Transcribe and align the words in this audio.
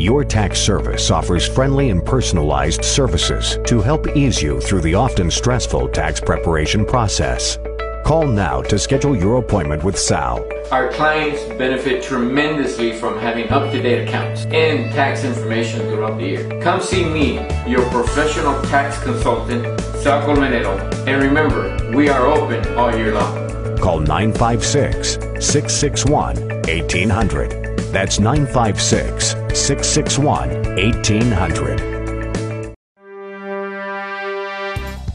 Your 0.00 0.24
tax 0.24 0.58
service 0.58 1.10
offers 1.10 1.46
friendly 1.46 1.90
and 1.90 2.02
personalized 2.02 2.82
services 2.82 3.58
to 3.66 3.82
help 3.82 4.08
ease 4.16 4.42
you 4.42 4.58
through 4.58 4.80
the 4.80 4.94
often 4.94 5.30
stressful 5.30 5.90
tax 5.90 6.18
preparation 6.18 6.86
process. 6.86 7.58
Call 8.06 8.26
now 8.26 8.62
to 8.62 8.78
schedule 8.78 9.14
your 9.14 9.36
appointment 9.36 9.84
with 9.84 9.98
Sal. 9.98 10.42
Our 10.72 10.90
clients 10.90 11.44
benefit 11.58 12.02
tremendously 12.02 12.98
from 12.98 13.18
having 13.18 13.50
up-to-date 13.50 14.08
accounts 14.08 14.46
and 14.46 14.90
tax 14.94 15.22
information 15.22 15.80
throughout 15.80 16.16
the 16.16 16.24
year. 16.24 16.62
Come 16.62 16.80
see 16.80 17.04
me, 17.04 17.34
your 17.68 17.86
professional 17.90 18.58
tax 18.62 18.98
consultant, 19.02 19.78
Sal 19.96 20.22
Colmenero. 20.26 20.80
And 21.06 21.22
remember, 21.22 21.76
we 21.94 22.08
are 22.08 22.24
open 22.24 22.66
all 22.78 22.96
year 22.96 23.12
long. 23.12 23.76
Call 23.76 24.00
956 24.00 25.18
661 25.44 26.36
1800. 26.62 27.69
That's 27.92 28.20
956 28.20 29.36
661 29.52 30.76
1800. 30.76 31.76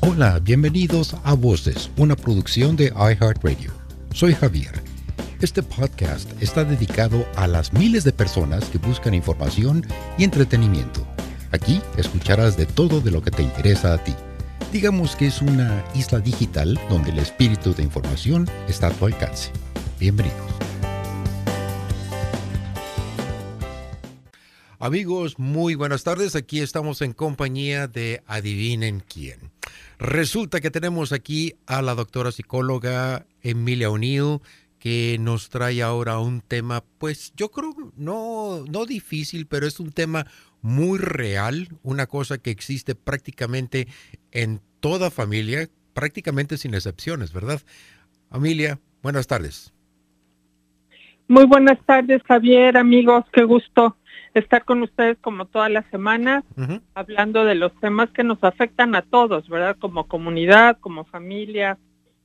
Hola, 0.02 0.40
bienvenidos 0.40 1.16
a 1.24 1.36
Voces, 1.36 1.90
una 1.96 2.18
producción 2.18 2.76
de 2.76 2.88
iHeartRadio. 2.88 3.72
Soy 4.14 4.34
Javier. 4.34 4.74
Este 5.40 5.64
podcast 5.64 6.30
está 6.42 6.66
dedicado 6.66 7.26
a 7.38 7.48
las 7.48 7.72
miles 7.72 8.04
de 8.04 8.12
personas 8.12 8.66
que 8.66 8.78
buscan 8.78 9.14
información 9.14 9.86
y 10.18 10.26
entretenimiento. 10.26 11.08
Aquí 11.52 11.82
escucharás 11.96 12.58
de 12.58 12.66
todo 12.66 13.00
de 13.00 13.12
lo 13.12 13.22
que 13.22 13.32
te 13.32 13.44
interesa 13.44 13.94
a 13.94 14.04
ti. 14.04 14.14
Digamos 14.74 15.16
que 15.16 15.28
es 15.28 15.42
una 15.42 15.82
isla 15.94 16.20
digital 16.20 16.78
donde 16.90 17.12
el 17.12 17.20
espíritu 17.20 17.74
de 17.74 17.84
información 17.84 18.50
está 18.68 18.88
a 18.88 18.92
tu 18.92 19.06
alcance. 19.06 19.52
Bienvenidos. 19.98 20.56
Amigos, 24.86 25.40
muy 25.40 25.74
buenas 25.74 26.04
tardes. 26.04 26.36
Aquí 26.36 26.60
estamos 26.60 27.02
en 27.02 27.14
compañía 27.14 27.88
de 27.88 28.22
Adivinen 28.28 29.00
quién. 29.00 29.50
Resulta 29.98 30.62
que 30.62 30.70
tenemos 30.70 31.12
aquí 31.12 31.56
a 31.66 31.82
la 31.82 31.96
doctora 31.96 32.32
psicóloga 32.32 33.26
Emilia 33.42 33.90
O'Neill 33.90 34.42
que 34.78 35.18
nos 35.20 35.50
trae 35.50 35.82
ahora 35.82 36.20
un 36.20 36.42
tema, 36.42 36.84
pues 37.00 37.34
yo 37.36 37.50
creo 37.50 37.74
no, 37.98 38.64
no 38.70 38.86
difícil, 38.86 39.48
pero 39.48 39.66
es 39.66 39.80
un 39.80 39.92
tema 39.92 40.28
muy 40.62 41.00
real, 41.00 41.68
una 41.82 42.06
cosa 42.06 42.38
que 42.38 42.52
existe 42.52 42.94
prácticamente 42.94 43.88
en 44.32 44.62
toda 44.82 45.10
familia, 45.10 45.68
prácticamente 45.96 46.58
sin 46.60 46.76
excepciones, 46.76 47.34
¿verdad? 47.34 47.60
Emilia, 48.32 48.78
buenas 49.02 49.26
tardes. 49.26 49.74
Muy 51.28 51.48
buenas 51.48 51.84
tardes, 51.88 52.22
Javier, 52.28 52.78
amigos, 52.78 53.26
qué 53.34 53.46
gusto 53.46 53.98
estar 54.36 54.66
con 54.66 54.84
ustedes 54.84 55.18
como 55.22 55.46
toda 55.46 55.70
la 55.70 55.84
semana, 55.90 56.44
hablando 56.94 57.46
de 57.46 57.56
los 57.56 57.74
temas 57.80 58.10
que 58.12 58.24
nos 58.24 58.44
afectan 58.44 58.94
a 58.96 59.02
todos, 59.02 59.48
¿verdad? 59.50 59.78
Como 59.80 60.08
comunidad, 60.08 60.78
como 60.80 61.06
familia 61.06 61.78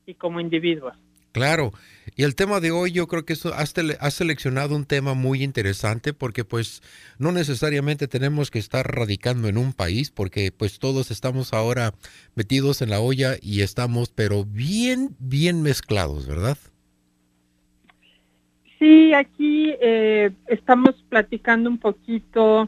y 0.07 0.15
como 0.15 0.41
individuos. 0.41 0.95
Claro, 1.33 1.73
y 2.17 2.25
el 2.25 2.35
tema 2.35 2.59
de 2.59 2.73
hoy 2.73 2.91
yo 2.91 3.07
creo 3.07 3.25
que 3.25 3.35
eso, 3.35 3.55
has, 3.55 3.73
has, 4.01 4.15
seleccionado 4.15 4.75
un 4.75 4.85
tema 4.85 5.15
muy 5.15 5.45
interesante 5.45 6.13
porque 6.13 6.45
pues 6.45 6.83
no 7.19 7.31
necesariamente 7.31 8.09
tenemos 8.09 8.51
que 8.51 8.59
estar 8.59 8.85
radicando 8.93 9.47
en 9.47 9.57
un 9.57 9.73
país 9.73 10.11
porque 10.11 10.51
pues 10.51 10.81
todos 10.81 11.13
estamos 11.13 11.53
ahora 11.53 11.95
metidos 12.35 12.83
en 12.83 12.91
la 12.91 12.99
olla 12.99 13.37
y 13.41 13.61
estamos 13.61 14.11
pero 14.11 14.45
bien, 14.45 15.15
bien 15.21 15.63
mezclados, 15.63 16.27
¿verdad? 16.27 16.59
Sí, 18.81 19.13
aquí 19.13 19.75
eh, 19.79 20.31
estamos 20.47 20.95
platicando 21.11 21.69
un 21.69 21.77
poquito 21.77 22.67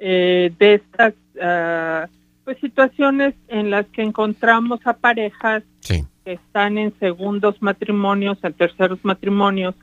eh, 0.00 0.52
de 0.56 0.74
estas 0.74 1.14
uh, 1.34 2.08
pues 2.44 2.58
situaciones 2.60 3.34
en 3.48 3.68
las 3.68 3.84
que 3.86 4.02
encontramos 4.02 4.78
a 4.84 4.92
parejas 4.92 5.64
que 5.84 6.04
están 6.24 6.78
en 6.78 6.96
segundos 7.00 7.56
matrimonios, 7.60 8.38
en 8.44 8.52
terceros 8.52 9.00
matrimonios 9.02 9.74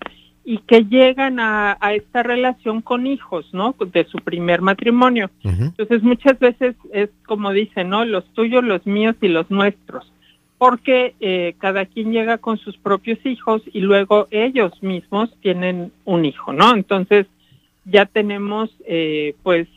y 0.46 0.59
que 0.59 0.86
llegan 0.86 1.41
a, 1.41 1.78
a, 1.81 1.94
esta 1.94 2.24
relación 2.24 2.81
con 2.81 3.06
hijos, 3.06 3.46
¿no? 3.52 3.75
De 3.92 4.06
su 4.06 4.19
primer 4.19 4.62
matrimonio. 4.62 5.30
Entonces 5.44 6.03
muchas 6.03 6.40
veces 6.40 6.75
es 6.94 7.09
como 7.25 7.52
dicen, 7.52 7.90
¿no? 7.90 8.06
Los 8.06 8.24
tuyos, 8.34 8.63
los 8.63 8.86
míos 8.86 9.16
y 9.22 9.28
los 9.28 9.52
nuestros 9.52 10.09
porque 10.58 11.16
eh, 11.20 11.56
cada 11.60 11.86
quien 11.86 12.12
llega 12.12 12.38
con 12.38 12.58
sus 12.58 12.78
propios 12.78 13.24
hijos 13.26 13.62
y 13.74 13.82
luego 13.82 14.28
ellos 14.32 14.72
mismos 14.82 15.36
tienen 15.42 15.92
un 16.06 16.26
hijo, 16.26 16.54
¿no? 16.54 16.74
Entonces 16.74 17.28
ya 17.84 18.06
tenemos 18.06 18.70
eh, 18.88 19.36
pues 19.44 19.68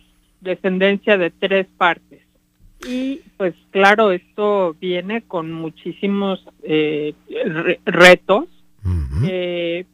descendencia 0.40 1.18
de 1.18 1.30
tres 1.30 1.66
partes. 1.76 2.22
Y 2.88 3.20
pues 3.36 3.54
claro, 3.70 4.12
esto 4.12 4.76
viene 4.80 5.22
con 5.22 5.52
muchísimos 5.52 6.44
eh, 6.62 7.14
retos. 7.84 8.46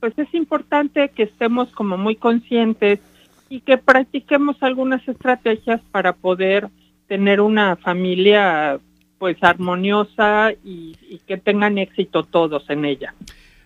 pues 0.00 0.18
es 0.18 0.34
importante 0.34 1.08
que 1.08 1.22
estemos 1.22 1.70
como 1.70 1.96
muy 1.96 2.14
conscientes 2.14 3.00
y 3.48 3.60
que 3.60 3.78
practiquemos 3.78 4.62
algunas 4.62 5.06
estrategias 5.08 5.80
para 5.90 6.12
poder 6.12 6.68
tener 7.06 7.40
una 7.40 7.76
familia 7.76 8.78
pues 9.24 9.42
armoniosa 9.42 10.52
y, 10.52 10.94
y 11.08 11.18
que 11.26 11.38
tengan 11.38 11.78
éxito 11.78 12.24
todos 12.24 12.68
en 12.68 12.84
ella. 12.84 13.14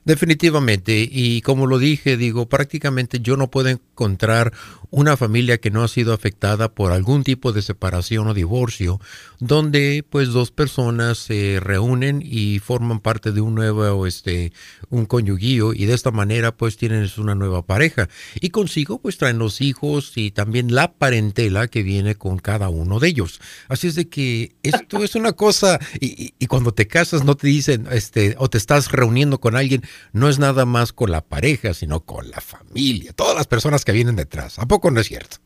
Definitivamente, 0.08 1.06
y 1.06 1.42
como 1.42 1.66
lo 1.66 1.78
dije, 1.78 2.16
digo, 2.16 2.48
prácticamente 2.48 3.20
yo 3.20 3.36
no 3.36 3.50
puedo 3.50 3.69
encontrar 3.69 4.54
una 4.91 5.19
familia 5.19 5.58
que 5.58 5.70
no 5.70 5.82
ha 5.82 5.88
sido 5.88 6.14
afectada 6.14 6.72
por 6.72 6.92
algún 6.92 7.24
tipo 7.24 7.52
de 7.52 7.60
separación 7.60 8.26
o 8.26 8.32
divorcio, 8.32 9.02
donde 9.38 10.02
pues 10.08 10.28
dos 10.28 10.50
personas 10.50 11.19
se 11.19 11.60
reúnen 11.60 12.22
y 12.24 12.58
forman 12.58 13.00
parte 13.00 13.32
de 13.32 13.42
un 13.42 13.54
nuevo, 13.54 14.06
este, 14.06 14.54
un 14.88 15.04
conyuguillo 15.04 15.74
y 15.74 15.84
de 15.84 15.92
esta 15.92 16.10
manera 16.10 16.56
pues 16.56 16.78
tienen 16.78 17.06
una 17.19 17.34
nueva 17.34 17.66
pareja 17.66 18.08
y 18.40 18.48
consigo 18.48 19.00
pues 19.00 19.19
traen 19.19 19.38
los 19.38 19.60
hijos 19.60 20.12
y 20.16 20.30
también 20.30 20.75
la 20.75 20.92
parentela 20.92 21.69
que 21.69 21.82
viene 21.82 22.14
con 22.14 22.38
cada 22.38 22.70
uno 22.70 22.98
de 22.98 23.08
ellos. 23.08 23.42
Así 23.69 23.88
es 23.88 23.94
de 23.94 24.08
que 24.08 24.56
esto 24.62 25.04
es 25.04 25.14
una 25.14 25.32
cosa 25.32 25.78
y, 26.00 26.32
y 26.38 26.46
cuando 26.46 26.72
te 26.72 26.86
casas 26.86 27.25
no 27.25 27.36
te 27.36 27.46
dicen, 27.46 27.86
este, 27.92 28.36
o 28.38 28.48
te 28.48 28.56
estás 28.56 28.90
reuniendo 28.90 29.38
con 29.38 29.54
alguien, 29.54 29.82
no 30.12 30.28
es 30.28 30.38
nada 30.38 30.64
más 30.64 30.92
con 30.92 31.10
la 31.10 31.20
pareja, 31.20 31.75
sino 31.75 32.00
con 32.00 32.31
la 32.31 32.41
familia, 32.41 33.12
todas 33.12 33.36
las 33.36 33.47
personas 33.47 33.84
que 33.84 33.92
vienen 33.92 34.16
detrás. 34.16 34.59
¿A 34.59 34.66
poco 34.66 34.91
no 34.91 35.00
es 35.00 35.06
cierto? 35.06 35.36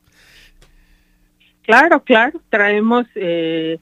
Claro, 1.62 2.02
claro, 2.02 2.40
traemos, 2.50 3.06
eh, 3.14 3.78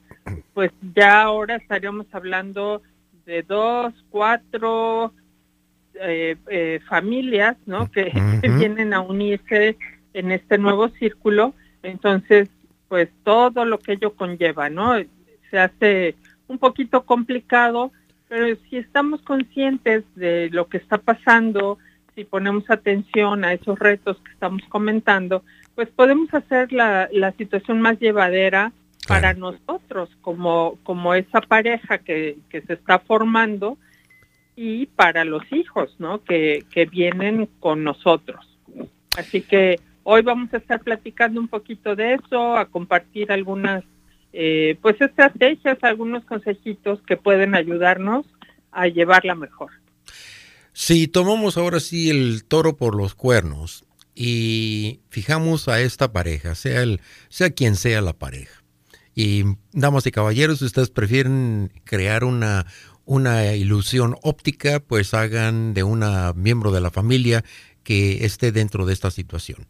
pues 0.53 0.71
ya 0.95 1.23
ahora 1.23 1.55
estaríamos 1.55 2.05
hablando 2.11 2.81
de 3.25 3.41
dos, 3.41 3.93
cuatro 4.09 5.13
eh, 5.95 6.35
eh, 6.47 6.79
familias, 6.87 7.57
¿no? 7.65 7.91
Que, 7.91 8.11
que 8.41 8.49
vienen 8.49 8.93
a 8.93 9.01
unirse 9.01 9.77
en 10.13 10.31
este 10.31 10.57
nuevo 10.57 10.89
círculo. 10.89 11.53
Entonces, 11.83 12.49
pues 12.87 13.09
todo 13.23 13.65
lo 13.65 13.79
que 13.79 13.93
ello 13.93 14.13
conlleva, 14.15 14.69
¿no? 14.69 14.93
Se 15.49 15.59
hace 15.59 16.15
un 16.47 16.59
poquito 16.59 17.05
complicado, 17.05 17.91
pero 18.31 18.55
si 18.69 18.77
estamos 18.77 19.21
conscientes 19.23 20.05
de 20.15 20.49
lo 20.51 20.69
que 20.69 20.77
está 20.77 20.97
pasando, 20.97 21.79
si 22.15 22.23
ponemos 22.23 22.63
atención 22.69 23.43
a 23.43 23.51
esos 23.51 23.77
retos 23.77 24.15
que 24.23 24.31
estamos 24.31 24.61
comentando, 24.69 25.43
pues 25.75 25.89
podemos 25.89 26.33
hacer 26.33 26.71
la, 26.71 27.09
la 27.11 27.33
situación 27.33 27.81
más 27.81 27.99
llevadera 27.99 28.71
para 29.05 29.33
nosotros, 29.33 30.09
como, 30.21 30.77
como 30.83 31.13
esa 31.13 31.41
pareja 31.41 31.97
que, 31.97 32.37
que 32.47 32.61
se 32.61 32.71
está 32.71 32.99
formando 32.99 33.77
y 34.55 34.85
para 34.85 35.25
los 35.25 35.43
hijos, 35.51 35.93
¿no? 35.99 36.23
Que, 36.23 36.63
que 36.71 36.85
vienen 36.85 37.49
con 37.59 37.83
nosotros. 37.83 38.47
Así 39.17 39.41
que 39.41 39.77
hoy 40.03 40.21
vamos 40.21 40.53
a 40.53 40.57
estar 40.57 40.79
platicando 40.79 41.41
un 41.41 41.49
poquito 41.49 41.97
de 41.97 42.13
eso, 42.13 42.55
a 42.55 42.67
compartir 42.67 43.29
algunas 43.29 43.83
eh, 44.33 44.77
pues 44.81 44.99
estrategias, 45.01 45.77
algunos 45.81 46.23
consejitos 46.25 47.01
que 47.03 47.17
pueden 47.17 47.55
ayudarnos 47.55 48.25
a 48.71 48.87
llevarla 48.87 49.35
mejor. 49.35 49.71
Si 50.73 51.07
tomamos 51.07 51.57
ahora 51.57 51.79
sí 51.79 52.09
el 52.09 52.45
toro 52.45 52.77
por 52.77 52.95
los 52.95 53.13
cuernos 53.13 53.85
y 54.15 55.01
fijamos 55.09 55.67
a 55.67 55.81
esta 55.81 56.13
pareja, 56.13 56.55
sea, 56.55 56.81
el, 56.81 57.01
sea 57.29 57.49
quien 57.49 57.75
sea 57.75 58.01
la 58.01 58.13
pareja, 58.13 58.61
y 59.13 59.43
damas 59.73 60.07
y 60.07 60.11
caballeros, 60.11 60.59
si 60.59 60.65
ustedes 60.65 60.89
prefieren 60.89 61.71
crear 61.83 62.23
una, 62.23 62.65
una 63.03 63.53
ilusión 63.55 64.15
óptica, 64.23 64.79
pues 64.79 65.13
hagan 65.13 65.73
de 65.73 65.83
una 65.83 66.33
miembro 66.33 66.71
de 66.71 66.81
la 66.81 66.91
familia 66.91 67.43
que 67.83 68.25
esté 68.25 68.51
dentro 68.51 68.85
de 68.85 68.93
esta 68.93 69.11
situación. 69.11 69.67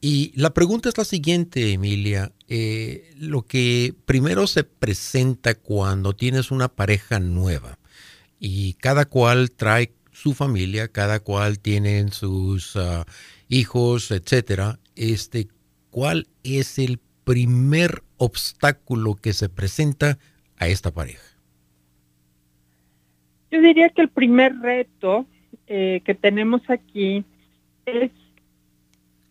Y 0.00 0.32
la 0.34 0.52
pregunta 0.52 0.88
es 0.88 0.98
la 0.98 1.04
siguiente, 1.04 1.72
Emilia. 1.72 2.32
Eh, 2.48 3.10
lo 3.18 3.42
que 3.42 3.94
primero 4.04 4.46
se 4.46 4.64
presenta 4.64 5.54
cuando 5.54 6.14
tienes 6.14 6.50
una 6.50 6.68
pareja 6.68 7.20
nueva 7.20 7.78
y 8.38 8.74
cada 8.74 9.06
cual 9.06 9.50
trae 9.50 9.92
su 10.12 10.34
familia, 10.34 10.88
cada 10.88 11.20
cual 11.20 11.58
tiene 11.58 12.08
sus 12.08 12.76
uh, 12.76 13.04
hijos, 13.48 14.10
etcétera. 14.10 14.78
Este, 14.94 15.48
¿cuál 15.90 16.28
es 16.42 16.78
el 16.78 17.00
primer 17.24 18.02
obstáculo 18.18 19.14
que 19.14 19.32
se 19.32 19.48
presenta 19.48 20.18
a 20.56 20.68
esta 20.68 20.92
pareja? 20.92 21.24
Yo 23.50 23.60
diría 23.60 23.88
que 23.88 24.02
el 24.02 24.08
primer 24.08 24.56
reto 24.60 25.26
eh, 25.66 26.02
que 26.04 26.14
tenemos 26.14 26.62
aquí 26.68 27.24
es 27.86 28.10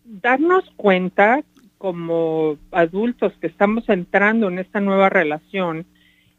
darnos 0.04 0.64
cuenta 0.76 1.42
como 1.78 2.56
adultos 2.70 3.32
que 3.40 3.46
estamos 3.46 3.88
entrando 3.88 4.48
en 4.48 4.58
esta 4.58 4.80
nueva 4.80 5.08
relación, 5.10 5.86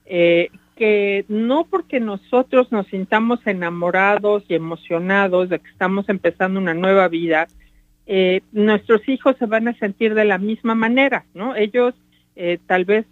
eh, 0.06 0.50
que 0.76 1.26
no 1.28 1.66
porque 1.66 2.00
nosotros 2.00 2.72
nos 2.72 2.88
sintamos 2.88 3.46
enamorados 3.46 4.44
y 4.48 4.56
emocionados 4.56 5.50
de 5.50 5.60
que 5.60 5.70
estamos 5.70 6.10
empezando 6.10 6.60
una 6.60 6.74
nueva 6.74 7.08
vida, 7.08 7.48
eh, 8.08 8.42
nuestros 8.52 9.08
hijos 9.08 9.36
se 9.38 9.46
van 9.46 9.68
a 9.68 9.78
sentir 9.78 10.14
de 10.16 10.26
la 10.26 10.38
misma 10.38 10.76
manera, 10.76 11.26
¿no? 11.34 11.56
Ellos 11.56 11.94
eh, 12.36 12.60
tal 12.66 12.86
vez 12.86 13.06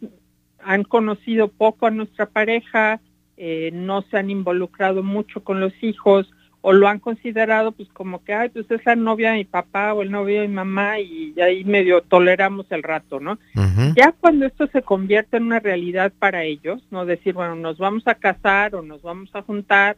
han 0.59 0.83
conocido 0.83 1.47
poco 1.49 1.87
a 1.87 1.91
nuestra 1.91 2.25
pareja, 2.25 2.99
no 3.73 4.03
se 4.03 4.17
han 4.17 4.29
involucrado 4.29 5.03
mucho 5.03 5.43
con 5.43 5.59
los 5.59 5.73
hijos, 5.83 6.31
o 6.65 6.71
lo 6.71 6.87
han 6.87 6.99
considerado 6.99 7.73
pues 7.73 7.89
como 7.89 8.23
que, 8.23 8.33
ay, 8.33 8.47
pues 8.47 8.71
es 8.71 8.85
la 8.85 8.95
novia 8.95 9.31
de 9.31 9.39
mi 9.39 9.43
papá 9.43 9.93
o 9.93 10.01
el 10.01 10.09
novio 10.09 10.41
de 10.41 10.47
mi 10.47 10.53
mamá 10.53 10.97
y 10.97 11.35
ahí 11.41 11.65
medio 11.65 12.01
toleramos 12.01 12.65
el 12.69 12.83
rato, 12.83 13.19
¿no? 13.19 13.37
Ya 13.97 14.13
cuando 14.13 14.45
esto 14.45 14.67
se 14.67 14.81
convierte 14.81 15.35
en 15.35 15.43
una 15.43 15.59
realidad 15.59 16.13
para 16.17 16.45
ellos, 16.45 16.81
no 16.89 17.05
decir, 17.05 17.33
bueno, 17.33 17.55
nos 17.55 17.77
vamos 17.79 18.07
a 18.07 18.15
casar 18.15 18.75
o 18.75 18.81
nos 18.81 19.01
vamos 19.01 19.29
a 19.33 19.41
juntar, 19.41 19.97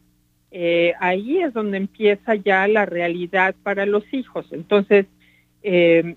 eh, 0.50 0.94
ahí 1.00 1.38
es 1.38 1.54
donde 1.54 1.78
empieza 1.78 2.34
ya 2.34 2.68
la 2.68 2.88
realidad 2.88 3.54
para 3.62 3.86
los 3.86 4.04
hijos. 4.12 4.48
Entonces, 4.52 5.06
eh, 5.62 6.16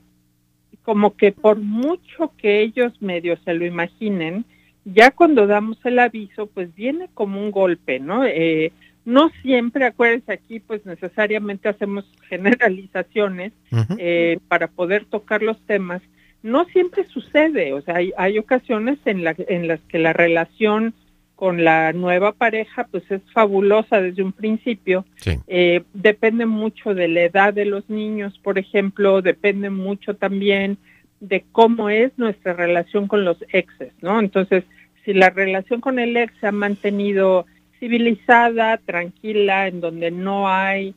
como 0.82 1.14
que 1.14 1.30
por 1.30 1.58
mucho 1.58 2.32
que 2.38 2.62
ellos 2.62 2.94
medio 3.02 3.36
se 3.44 3.52
lo 3.52 3.66
imaginen, 3.66 4.46
ya 4.86 5.10
cuando 5.10 5.46
damos 5.46 5.78
el 5.84 5.98
aviso, 5.98 6.46
pues 6.46 6.74
viene 6.74 7.10
como 7.12 7.38
un 7.38 7.50
golpe, 7.50 8.00
¿no? 8.00 8.24
Eh, 8.24 8.72
no 9.04 9.30
siempre, 9.42 9.86
acuérdense 9.86 10.32
aquí, 10.32 10.60
pues 10.60 10.84
necesariamente 10.84 11.68
hacemos 11.68 12.04
generalizaciones 12.28 13.52
eh, 13.98 14.38
para 14.48 14.68
poder 14.68 15.04
tocar 15.06 15.42
los 15.42 15.60
temas. 15.66 16.02
No 16.42 16.64
siempre 16.66 17.04
sucede, 17.04 17.72
o 17.72 17.82
sea, 17.82 17.96
hay, 18.16 18.38
ocasiones 18.38 18.98
en, 19.06 19.24
la, 19.24 19.34
en 19.36 19.66
las 19.66 19.80
que 19.88 19.98
la 19.98 20.12
relación 20.12 20.94
con 21.38 21.62
la 21.62 21.92
nueva 21.92 22.32
pareja 22.32 22.88
pues 22.90 23.08
es 23.12 23.22
fabulosa 23.32 24.00
desde 24.00 24.24
un 24.24 24.32
principio. 24.32 25.04
Eh, 25.46 25.82
depende 25.94 26.46
mucho 26.46 26.94
de 26.94 27.06
la 27.06 27.22
edad 27.22 27.54
de 27.54 27.64
los 27.64 27.88
niños, 27.88 28.38
por 28.42 28.58
ejemplo, 28.58 29.22
depende 29.22 29.70
mucho 29.70 30.14
también 30.14 30.78
de 31.20 31.44
cómo 31.52 31.90
es 31.90 32.10
nuestra 32.16 32.54
relación 32.54 33.06
con 33.06 33.24
los 33.24 33.36
exes, 33.52 33.92
¿no? 34.02 34.18
Entonces, 34.18 34.64
si 35.04 35.12
la 35.14 35.30
relación 35.30 35.80
con 35.80 36.00
el 36.00 36.16
ex 36.16 36.32
se 36.40 36.48
ha 36.48 36.52
mantenido 36.52 37.46
civilizada, 37.78 38.78
tranquila, 38.78 39.68
en 39.68 39.80
donde 39.80 40.10
no 40.10 40.48
hay 40.48 40.94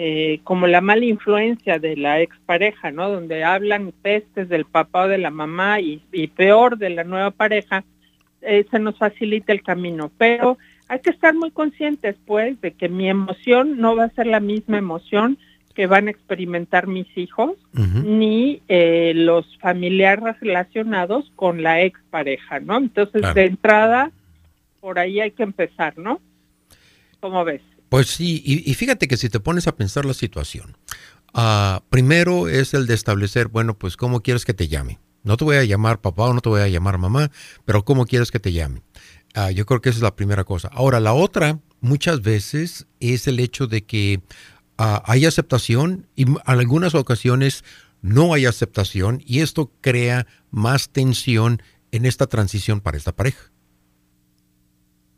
eh, 0.00 0.38
como 0.44 0.68
la 0.68 0.80
mala 0.80 1.04
influencia 1.04 1.80
de 1.80 1.96
la 1.96 2.20
expareja, 2.20 2.92
¿no? 2.92 3.10
Donde 3.10 3.42
hablan 3.42 3.92
pestes 4.00 4.48
del 4.48 4.64
papá 4.64 5.06
o 5.06 5.08
de 5.08 5.18
la 5.18 5.30
mamá 5.30 5.80
y, 5.80 5.98
peor 6.36 6.78
de 6.78 6.90
la 6.90 7.02
nueva 7.02 7.32
pareja, 7.32 7.82
eh, 8.42 8.64
se 8.70 8.78
nos 8.78 8.96
facilita 8.96 9.52
el 9.52 9.62
camino. 9.62 10.12
Pero 10.16 10.56
hay 10.86 11.00
que 11.00 11.10
estar 11.10 11.34
muy 11.34 11.50
conscientes, 11.50 12.14
pues, 12.26 12.60
de 12.60 12.74
que 12.74 12.88
mi 12.88 13.08
emoción 13.08 13.80
no 13.80 13.96
va 13.96 14.04
a 14.04 14.10
ser 14.10 14.28
la 14.28 14.38
misma 14.38 14.78
emoción 14.78 15.36
que 15.74 15.88
van 15.88 16.06
a 16.06 16.10
experimentar 16.10 16.86
mis 16.86 17.06
hijos, 17.16 17.52
ni 17.72 18.62
eh, 18.68 19.12
los 19.16 19.58
familiares 19.58 20.38
relacionados 20.40 21.32
con 21.34 21.62
la 21.62 21.82
expareja, 21.82 22.60
¿no? 22.60 22.76
Entonces, 22.78 23.22
de 23.34 23.46
entrada, 23.46 24.12
por 24.80 24.98
ahí 24.98 25.20
hay 25.20 25.32
que 25.32 25.42
empezar, 25.42 25.96
¿no? 25.98 26.20
¿Cómo 27.20 27.44
ves? 27.44 27.62
Pues 27.88 28.08
sí, 28.08 28.42
y, 28.44 28.74
fíjate 28.74 29.08
que 29.08 29.16
si 29.16 29.30
te 29.30 29.40
pones 29.40 29.66
a 29.66 29.74
pensar 29.74 30.04
la 30.04 30.12
situación, 30.12 30.76
ah, 31.32 31.82
primero 31.88 32.48
es 32.48 32.74
el 32.74 32.86
de 32.86 32.94
establecer, 32.94 33.48
bueno, 33.48 33.78
pues 33.78 33.96
cómo 33.96 34.20
quieres 34.20 34.44
que 34.44 34.52
te 34.52 34.68
llame. 34.68 34.98
No 35.22 35.36
te 35.36 35.44
voy 35.44 35.56
a 35.56 35.64
llamar 35.64 36.00
papá 36.00 36.24
o 36.24 36.34
no 36.34 36.40
te 36.40 36.48
voy 36.48 36.60
a 36.60 36.68
llamar 36.68 36.98
mamá, 36.98 37.30
pero 37.64 37.84
cómo 37.84 38.06
quieres 38.06 38.30
que 38.30 38.40
te 38.40 38.52
llame. 38.52 38.82
Ah, 39.34 39.50
yo 39.50 39.66
creo 39.66 39.80
que 39.80 39.88
esa 39.88 39.98
es 39.98 40.02
la 40.02 40.16
primera 40.16 40.44
cosa. 40.44 40.68
Ahora, 40.72 41.00
la 41.00 41.14
otra, 41.14 41.60
muchas 41.80 42.20
veces, 42.22 42.86
es 43.00 43.26
el 43.26 43.40
hecho 43.40 43.66
de 43.66 43.84
que 43.84 44.20
ah, 44.76 45.02
hay 45.06 45.24
aceptación 45.24 46.06
y 46.14 46.22
en 46.22 46.36
algunas 46.44 46.94
ocasiones 46.94 47.64
no 48.02 48.34
hay 48.34 48.46
aceptación 48.46 49.22
y 49.24 49.40
esto 49.40 49.72
crea 49.80 50.26
más 50.50 50.90
tensión 50.90 51.62
en 51.90 52.04
esta 52.04 52.26
transición 52.26 52.80
para 52.80 52.96
esta 52.98 53.12
pareja. 53.12 53.50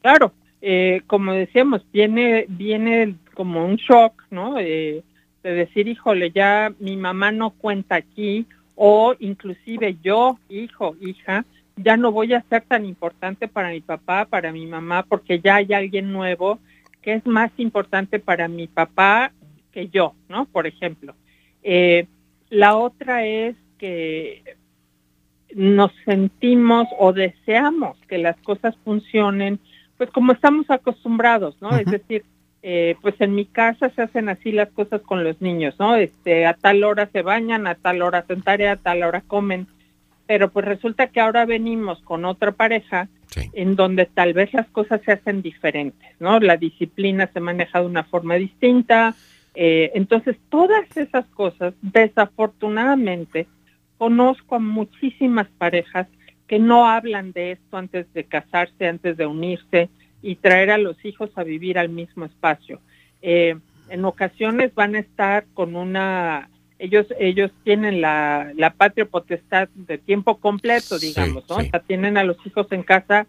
Claro, 0.03 0.33
eh, 0.63 1.03
como 1.07 1.33
decíamos, 1.33 1.83
viene, 1.93 2.47
viene 2.49 3.17
como 3.35 3.65
un 3.65 3.77
shock, 3.77 4.25
¿no? 4.31 4.55
de 4.55 5.03
decir, 5.43 5.89
híjole, 5.89 6.31
ya 6.33 6.73
mi 6.79 6.97
mamá 6.97 7.33
no 7.33 7.51
cuenta 7.51 7.95
aquí, 7.95 8.47
o 8.75 9.15
inclusive 9.19 9.97
yo, 10.03 10.39
hijo, 10.49 10.97
hija, 11.01 11.45
ya 11.77 11.97
no 11.97 12.13
voy 12.13 12.35
a 12.35 12.43
ser 12.49 12.63
tan 12.63 12.85
importante 12.85 13.49
para 13.49 13.71
mi 13.71 13.81
papá, 13.81 14.27
para 14.27 14.53
mi 14.53 14.67
mamá, 14.67 15.03
porque 15.03 15.41
ya 15.41 15.57
hay 15.57 15.73
alguien 15.73 16.13
nuevo 16.13 16.59
que 17.03 17.15
es 17.15 17.27
más 17.27 17.51
importante 17.57 18.19
para 18.19 18.49
mi 18.49 18.67
papá 18.67 19.33
que 19.73 19.89
yo, 19.89 20.15
¿no? 20.29 20.45
Por 20.47 20.67
ejemplo. 20.67 21.15
Eh, 21.63 22.07
la 22.51 22.77
otra 22.77 23.25
es 23.25 23.57
que 23.79 24.57
nos 25.55 25.93
sentimos 26.05 26.87
o 26.99 27.13
deseamos 27.13 27.97
que 28.09 28.19
las 28.19 28.37
cosas 28.39 28.77
funcionen 28.85 29.59
pues 30.01 30.09
como 30.13 30.33
estamos 30.33 30.71
acostumbrados, 30.71 31.61
¿no? 31.61 31.77
Es 31.77 31.85
decir, 31.85 32.25
eh, 32.63 32.97
pues 33.03 33.21
en 33.21 33.35
mi 33.35 33.45
casa 33.45 33.91
se 33.91 34.01
hacen 34.01 34.31
así 34.31 34.51
las 34.51 34.71
cosas 34.71 35.03
con 35.03 35.23
los 35.25 35.43
niños, 35.43 35.75
¿no? 35.79 35.95
Este, 35.95 36.47
a 36.47 36.55
tal 36.55 36.85
hora 36.85 37.11
se 37.13 37.21
bañan, 37.21 37.67
a 37.67 37.75
tal 37.75 38.01
hora 38.01 38.21
hacen 38.21 38.41
tarea, 38.41 38.73
a 38.73 38.77
tal 38.77 39.03
hora 39.03 39.21
comen, 39.21 39.67
pero 40.27 40.49
pues 40.49 40.65
resulta 40.65 41.09
que 41.09 41.21
ahora 41.21 41.45
venimos 41.45 42.01
con 42.01 42.25
otra 42.25 42.53
pareja 42.53 43.11
en 43.53 43.77
donde 43.77 44.07
tal 44.07 44.33
vez 44.33 44.55
las 44.55 44.71
cosas 44.71 45.03
se 45.05 45.13
hacen 45.13 45.43
diferentes, 45.43 46.09
¿no? 46.19 46.41
La 46.41 46.57
disciplina 46.57 47.29
se 47.31 47.41
maneja 47.41 47.81
de 47.81 47.87
una 47.87 48.05
forma 48.05 48.37
distinta, 48.37 49.15
eh, 49.55 49.91
entonces 49.95 50.39
todas 50.49 50.97
esas 50.97 51.27
cosas, 51.27 51.75
desafortunadamente, 51.83 53.49
conozco 53.99 54.55
a 54.55 54.61
muchísimas 54.61 55.49
parejas 55.59 56.07
que 56.51 56.59
no 56.59 56.89
hablan 56.89 57.31
de 57.31 57.53
esto 57.53 57.77
antes 57.77 58.13
de 58.13 58.25
casarse, 58.25 58.89
antes 58.89 59.17
de 59.17 59.25
unirse 59.25 59.89
y 60.23 60.37
traer 60.37 60.71
a 60.71 60.79
los 60.79 61.03
hijos 61.05 61.31
a 61.37 61.45
vivir 61.45 61.79
al 61.79 61.89
mismo 61.89 62.25
espacio. 62.25 62.81
Eh, 63.23 63.57
en 63.89 64.05
ocasiones 64.05 64.75
van 64.75 64.95
a 64.95 65.01
estar 65.01 65.47
con 65.55 65.75
una, 65.75 66.49
ellos 66.79 67.07
ellos 67.19 67.51
tienen 67.65 68.01
la, 68.01 68.53
la 68.57 68.71
patria 68.71 69.05
potestad 69.05 69.69
de 69.75 69.99
tiempo 69.99 70.39
completo, 70.39 70.99
digamos, 70.99 71.45
¿no? 71.49 71.57
O 71.57 71.63
sea, 71.63 71.81
tienen 71.81 72.17
a 72.17 72.25
los 72.25 72.37
hijos 72.47 72.67
en 72.71 72.83
casa 72.83 73.27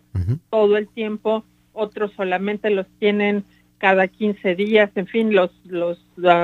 todo 0.50 0.78
el 0.78 0.88
tiempo, 0.88 1.44
otros 1.74 2.12
solamente 2.16 2.70
los 2.70 2.88
tienen 3.00 3.44
cada 3.78 4.08
15 4.08 4.56
días, 4.56 4.92
en 4.96 5.08
fin, 5.08 5.34
los, 5.34 5.52
los 5.66 5.98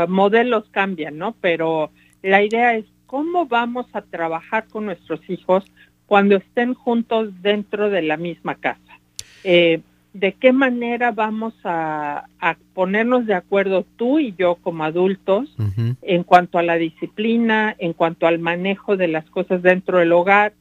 modelos 0.10 0.66
cambian, 0.72 1.18
¿no? 1.18 1.36
Pero 1.40 1.92
la 2.24 2.44
idea 2.44 2.76
es 2.76 2.86
cómo 3.06 3.46
vamos 3.46 3.86
a 3.94 4.02
trabajar 4.02 4.68
con 4.68 4.86
nuestros 4.86 5.22
hijos 5.30 5.64
cuando 6.08 6.38
estén 6.38 6.74
juntos 6.74 7.30
dentro 7.42 7.90
de 7.90 8.02
la 8.02 8.18
misma 8.18 8.56
casa. 8.56 9.00
Eh, 9.44 9.82
¿De 10.20 10.34
qué 10.34 10.52
manera 10.52 11.12
vamos 11.12 11.54
a, 11.64 12.26
ponernos 12.74 13.28
de 13.28 13.36
acuerdo 13.36 13.86
tú 13.98 14.18
y 14.18 14.34
yo 14.36 14.56
como 14.56 14.84
adultos 14.84 15.56
en 16.02 16.24
cuanto 16.24 16.58
a 16.58 16.64
la 16.64 16.76
disciplina, 16.76 17.76
en 17.78 17.94
cuanto 17.94 18.26
al 18.26 18.40
manejo 18.40 18.98
de 18.98 19.10
las 19.10 19.30
cosas 19.30 19.62
dentro 19.62 20.00
del 20.00 20.12
hogar? 20.12 20.54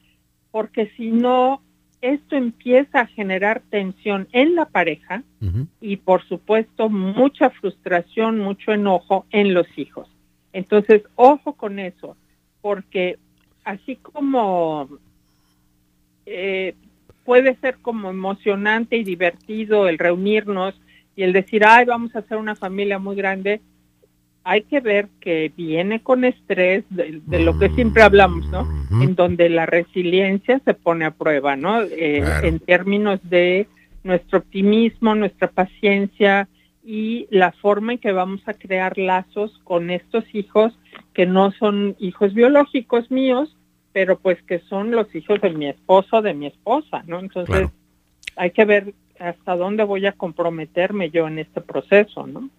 Porque 0.51 0.91
si 0.99 1.11
no, 1.11 1.63
esto 2.03 2.37
empieza 2.37 3.01
a 3.01 3.07
generar 3.07 3.63
tensión 3.71 4.29
en 4.33 4.57
la 4.57 4.67
pareja 4.67 5.23
y 5.81 5.97
por 5.97 6.23
supuesto 6.29 6.91
mucha 6.91 7.49
frustración, 7.49 8.39
mucho 8.39 8.73
enojo 8.73 9.25
en 9.31 9.55
los 9.55 9.67
hijos. 9.79 10.07
Entonces, 10.53 11.03
ojo 11.15 11.55
con 11.55 11.79
eso, 11.79 12.15
porque 12.61 13.19
así 13.65 13.97
como 13.97 14.91
eh, 16.27 16.75
puede 17.27 17.57
ser 17.57 17.77
como 17.83 18.09
emocionante 18.09 18.97
y 18.97 19.05
divertido 19.05 19.89
el 19.89 19.99
reunirnos 19.99 20.75
y 21.17 21.25
el 21.25 21.33
decir, 21.33 21.65
ay, 21.67 21.85
vamos 21.85 22.15
a 22.15 22.21
hacer 22.21 22.39
una 22.39 22.55
familia 22.55 22.99
muy 22.99 23.17
grande, 23.17 23.61
hay 24.45 24.63
que 24.63 24.79
ver 24.79 25.09
que 25.21 25.51
viene 25.57 26.01
con 26.01 26.25
estrés 26.25 26.85
de, 26.89 27.41
lo 27.41 27.59
que 27.59 27.69
siempre 27.71 28.05
hablamos, 28.05 28.47
¿no? 28.49 28.65
En 29.03 29.17
donde 29.17 29.49
la 29.49 29.67
resiliencia 29.67 30.61
se 30.65 30.73
pone 30.73 31.05
a 31.05 31.11
prueba, 31.11 31.57
¿no? 31.57 31.83
Eh, 31.83 32.23
en 32.45 32.61
términos 32.61 33.19
de 33.25 33.67
nuestro 34.05 34.39
optimismo, 34.39 35.17
nuestra 35.17 35.49
paciencia 35.49 36.49
y 36.85 37.27
la 37.31 37.51
forma 37.51 37.95
en 37.95 37.99
que 37.99 38.13
vamos 38.13 38.41
a 38.47 38.55
crear 38.55 38.97
lazos 38.97 39.59
con 39.65 39.91
estos 39.91 40.25
hijos 40.33 40.79
que 41.13 41.27
no 41.27 41.51
son 41.51 41.97
hijos 41.99 42.33
biológicos 42.33 43.11
míos, 43.11 43.56
pero 43.97 44.19
pues 44.19 44.37
que 44.43 44.59
son 44.69 44.91
los 44.91 45.07
hijos 45.15 45.41
de 45.41 45.49
mi 45.49 45.69
esposo, 45.69 46.21
de 46.21 46.35
mi 46.35 46.49
esposa, 46.49 47.03
¿no? 47.07 47.19
Entonces 47.19 47.71
hay 48.37 48.51
que 48.51 48.67
ver 48.67 48.93
hasta 49.19 49.57
dónde 49.57 49.85
voy 49.85 50.05
a 50.05 50.13
comprometerme 50.13 51.09
yo 51.09 51.27
en 51.27 51.39
este 51.39 51.63
proceso, 51.63 52.27
¿no? 52.27 52.51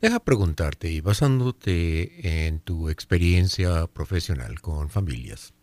Deja 0.00 0.18
preguntarte, 0.18 0.90
y 0.90 1.00
basándote 1.00 2.46
en 2.46 2.58
tu 2.58 2.88
experiencia 2.88 3.86
profesional 3.86 4.60
con 4.60 4.90
familias, 4.90 5.54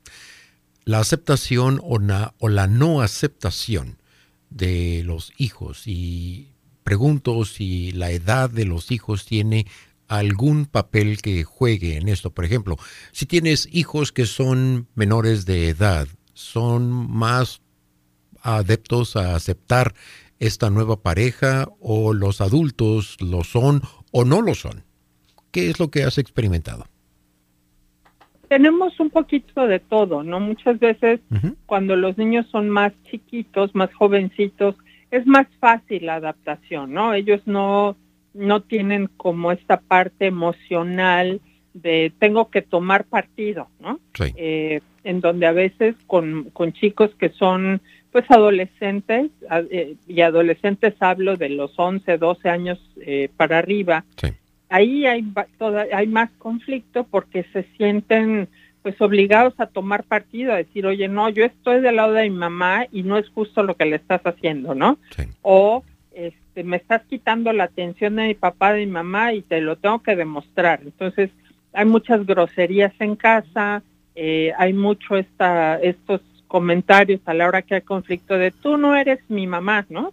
la 0.86 1.00
aceptación 1.00 1.82
o, 1.84 1.98
o 2.40 2.48
la 2.48 2.68
no 2.68 3.02
aceptación 3.02 3.98
de 4.50 5.04
los 5.04 5.34
hijos 5.38 5.88
y 5.88 6.54
pregunto 6.86 7.44
si 7.44 7.92
la 7.92 8.12
edad 8.12 8.50
de 8.50 8.64
los 8.64 8.92
hijos 8.92 9.26
tiene 9.26 9.66
algún 10.08 10.66
papel 10.66 11.22
que 11.22 11.44
juegue 11.44 11.98
en 11.98 12.08
esto. 12.08 12.32
Por 12.32 12.46
ejemplo, 12.46 12.78
si 13.12 13.26
tienes 13.26 13.68
hijos 13.72 14.12
que 14.12 14.26
son 14.26 14.88
menores 14.96 15.46
de 15.46 15.70
edad, 15.70 16.08
¿son 16.34 16.92
más 16.92 17.62
adeptos 18.42 19.16
a 19.16 19.36
aceptar 19.36 19.94
esta 20.40 20.70
nueva 20.70 21.02
pareja 21.02 21.68
o 21.80 22.14
los 22.14 22.42
adultos 22.42 23.18
lo 23.20 23.44
son 23.44 23.82
o 24.12 24.24
no 24.24 24.42
lo 24.42 24.56
son? 24.56 24.84
¿Qué 25.52 25.70
es 25.70 25.80
lo 25.80 25.90
que 25.90 26.04
has 26.04 26.18
experimentado? 26.18 26.86
Tenemos 28.48 28.98
un 29.00 29.10
poquito 29.10 29.68
de 29.68 29.80
todo, 29.80 30.24
¿no? 30.24 30.40
Muchas 30.40 30.80
veces 30.80 31.20
cuando 31.66 31.98
los 31.98 32.18
niños 32.18 32.46
son 32.50 32.70
más 32.70 32.94
chiquitos, 33.04 33.76
más 33.76 33.94
jovencitos, 33.94 34.76
es 35.12 35.26
más 35.26 35.48
fácil 35.60 36.06
la 36.06 36.16
adaptación, 36.16 36.94
¿no? 36.94 37.14
Ellos 37.14 37.42
no 37.46 37.98
no 38.38 38.62
tienen 38.62 39.10
como 39.18 39.52
esta 39.52 39.82
parte 39.82 40.28
emocional 40.28 41.42
de 41.74 42.12
tengo 42.20 42.50
que 42.50 42.62
tomar 42.62 43.06
partido, 43.06 43.68
¿no? 43.80 44.00
Eh, 44.36 44.82
en 45.04 45.22
donde 45.22 45.46
a 45.46 45.52
veces 45.52 45.96
con, 46.06 46.50
con 46.52 46.74
chicos 46.74 47.12
que 47.20 47.30
son 47.30 47.82
pues 48.12 48.26
adolescentes, 48.30 49.32
eh, 49.70 49.96
y 50.08 50.22
adolescentes 50.22 50.96
hablo 51.00 51.36
de 51.36 51.50
los 51.50 51.72
11, 51.78 52.18
12 52.18 52.50
años 52.50 52.80
eh, 53.02 53.30
para 53.38 53.60
arriba, 53.60 54.06
ahí 54.70 55.06
hay, 55.06 55.24
toda, 55.58 55.86
hay 55.94 56.08
más 56.08 56.30
conflicto 56.38 57.06
porque 57.06 57.46
se 57.54 57.64
sienten 57.78 58.48
pues 58.82 59.00
obligados 59.02 59.54
a 59.58 59.68
tomar 59.68 60.04
partido, 60.04 60.54
a 60.54 60.58
decir, 60.58 60.86
oye, 60.86 61.08
no, 61.08 61.30
yo 61.30 61.44
estoy 61.44 61.82
del 61.82 61.98
lado 61.98 62.14
de 62.14 62.30
mi 62.30 62.38
mamá 62.38 62.88
y 62.92 63.04
no 63.04 63.18
es 63.18 63.28
justo 63.30 63.62
lo 63.62 63.76
que 63.76 63.86
le 63.86 63.98
estás 63.98 64.22
haciendo, 64.24 64.74
¿no? 64.74 64.98
O 65.42 65.84
este, 66.18 66.64
me 66.64 66.78
estás 66.78 67.04
quitando 67.04 67.54
la 67.54 67.66
atención 67.66 68.16
de 68.16 68.30
mi 68.30 68.34
papá, 68.34 68.74
de 68.74 68.88
mi 68.88 68.92
mamá 68.92 69.34
y 69.34 69.44
te 69.44 69.62
lo 69.62 69.76
tengo 69.76 70.00
que 70.02 70.16
demostrar. 70.16 70.80
Entonces, 70.84 71.30
hay 71.74 71.86
muchas 71.86 72.26
groserías 72.26 72.92
en 72.98 73.16
casa, 73.16 73.84
eh, 74.16 74.52
hay 74.58 74.74
mucho 74.74 75.16
esta, 75.16 75.80
estos 75.80 76.22
comentarios 76.48 77.22
a 77.26 77.36
la 77.36 77.48
hora 77.48 77.62
que 77.62 77.76
hay 77.76 77.82
conflicto 77.82 78.36
de 78.36 78.50
tú 78.50 78.78
no 78.78 78.96
eres 78.96 79.20
mi 79.30 79.46
mamá, 79.46 79.86
¿no? 79.90 80.12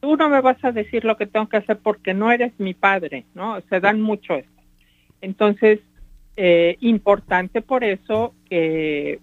Tú 0.00 0.16
no 0.16 0.28
me 0.28 0.42
vas 0.42 0.62
a 0.62 0.72
decir 0.72 1.06
lo 1.06 1.16
que 1.16 1.26
tengo 1.26 1.48
que 1.48 1.56
hacer 1.56 1.78
porque 1.78 2.12
no 2.12 2.30
eres 2.30 2.52
mi 2.58 2.74
padre, 2.74 3.24
¿no? 3.34 3.60
Se 3.70 3.80
dan 3.80 4.00
mucho 4.00 4.34
esto. 4.34 4.62
Entonces, 5.22 5.80
eh, 6.36 6.76
importante 6.80 7.62
por 7.62 7.82
eso 7.82 8.34
que 8.48 9.20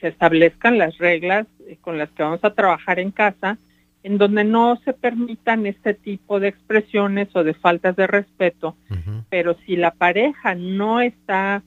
se 0.00 0.08
establezcan 0.08 0.78
las 0.78 0.98
reglas 0.98 1.46
con 1.80 1.96
las 1.96 2.10
que 2.10 2.24
vamos 2.24 2.42
a 2.42 2.54
trabajar 2.54 2.98
en 2.98 3.12
casa 3.12 3.56
en 4.04 4.18
donde 4.18 4.44
no 4.44 4.78
se 4.84 4.92
permitan 4.92 5.64
este 5.66 5.94
tipo 5.94 6.38
de 6.38 6.48
expresiones 6.48 7.34
o 7.34 7.42
de 7.42 7.54
faltas 7.54 7.96
de 7.96 8.06
respeto, 8.06 8.76
pero 9.30 9.56
si 9.64 9.76
la 9.76 9.92
pareja 9.92 10.54
no 10.54 11.00
está 11.00 11.62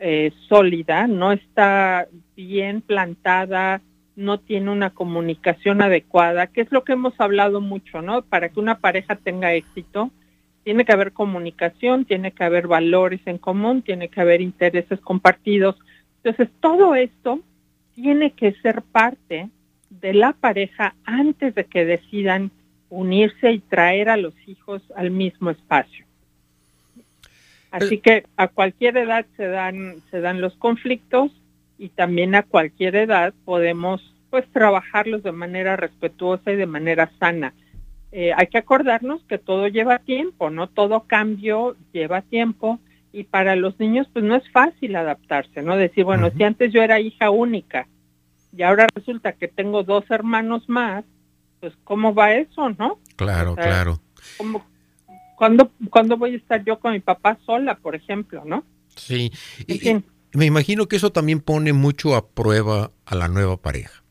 eh, 0.00 0.32
sólida, 0.48 1.06
no 1.06 1.32
está 1.32 2.08
bien 2.34 2.80
plantada, 2.80 3.82
no 4.16 4.40
tiene 4.40 4.70
una 4.70 4.88
comunicación 4.88 5.82
adecuada, 5.82 6.46
que 6.46 6.62
es 6.62 6.72
lo 6.72 6.82
que 6.82 6.94
hemos 6.94 7.12
hablado 7.20 7.60
mucho, 7.60 8.00
¿no? 8.00 8.22
Para 8.22 8.48
que 8.48 8.58
una 8.58 8.78
pareja 8.78 9.16
tenga 9.16 9.52
éxito, 9.52 10.10
tiene 10.64 10.86
que 10.86 10.92
haber 10.92 11.12
comunicación, 11.12 12.06
tiene 12.06 12.32
que 12.32 12.42
haber 12.42 12.68
valores 12.68 13.20
en 13.26 13.36
común, 13.36 13.82
tiene 13.82 14.08
que 14.08 14.22
haber 14.22 14.40
intereses 14.40 14.98
compartidos. 15.00 15.76
Entonces, 16.24 16.48
todo 16.60 16.94
esto 16.94 17.40
tiene 17.94 18.30
que 18.30 18.52
ser 18.62 18.80
parte 18.80 19.50
de 20.00 20.14
la 20.14 20.32
pareja 20.32 20.94
antes 21.04 21.54
de 21.54 21.64
que 21.64 21.84
decidan 21.84 22.50
unirse 22.88 23.52
y 23.52 23.58
traer 23.58 24.08
a 24.08 24.16
los 24.16 24.34
hijos 24.46 24.82
al 24.94 25.10
mismo 25.10 25.50
espacio. 25.50 26.04
Así 27.70 27.98
que 27.98 28.24
a 28.36 28.48
cualquier 28.48 28.96
edad 28.96 29.26
se 29.36 29.48
dan 29.48 29.96
se 30.10 30.20
dan 30.20 30.40
los 30.40 30.54
conflictos 30.56 31.30
y 31.78 31.90
también 31.90 32.34
a 32.34 32.42
cualquier 32.42 32.96
edad 32.96 33.34
podemos 33.44 34.14
pues 34.30 34.46
trabajarlos 34.52 35.22
de 35.22 35.32
manera 35.32 35.76
respetuosa 35.76 36.52
y 36.52 36.56
de 36.56 36.66
manera 36.66 37.10
sana. 37.18 37.52
Eh, 38.12 38.32
hay 38.34 38.46
que 38.46 38.58
acordarnos 38.58 39.22
que 39.24 39.38
todo 39.38 39.68
lleva 39.68 39.98
tiempo, 39.98 40.48
no 40.48 40.68
todo 40.68 41.00
cambio 41.00 41.76
lleva 41.92 42.22
tiempo 42.22 42.78
y 43.12 43.24
para 43.24 43.56
los 43.56 43.78
niños 43.78 44.08
pues 44.12 44.24
no 44.24 44.36
es 44.36 44.48
fácil 44.50 44.96
adaptarse, 44.96 45.60
no 45.60 45.76
decir 45.76 46.04
bueno 46.04 46.30
si 46.30 46.44
antes 46.44 46.72
yo 46.72 46.82
era 46.82 47.00
hija 47.00 47.30
única 47.30 47.86
y 48.56 48.62
ahora 48.62 48.86
resulta 48.94 49.32
que 49.32 49.48
tengo 49.48 49.82
dos 49.82 50.04
hermanos 50.10 50.68
más, 50.68 51.04
pues 51.60 51.74
¿cómo 51.84 52.14
va 52.14 52.34
eso, 52.34 52.70
no? 52.70 52.98
Claro, 53.16 53.54
claro. 53.54 54.00
¿cuándo, 55.36 55.70
¿Cuándo 55.90 56.16
voy 56.16 56.34
a 56.34 56.36
estar 56.36 56.64
yo 56.64 56.78
con 56.80 56.92
mi 56.92 57.00
papá 57.00 57.38
sola, 57.44 57.76
por 57.76 57.94
ejemplo, 57.94 58.44
no? 58.44 58.64
Sí, 58.96 59.30
y, 59.66 60.02
me 60.32 60.46
imagino 60.46 60.86
que 60.86 60.96
eso 60.96 61.12
también 61.12 61.40
pone 61.40 61.72
mucho 61.72 62.14
a 62.14 62.28
prueba 62.28 62.92
a 63.04 63.14
la 63.14 63.28
nueva 63.28 63.56
pareja, 63.58 64.02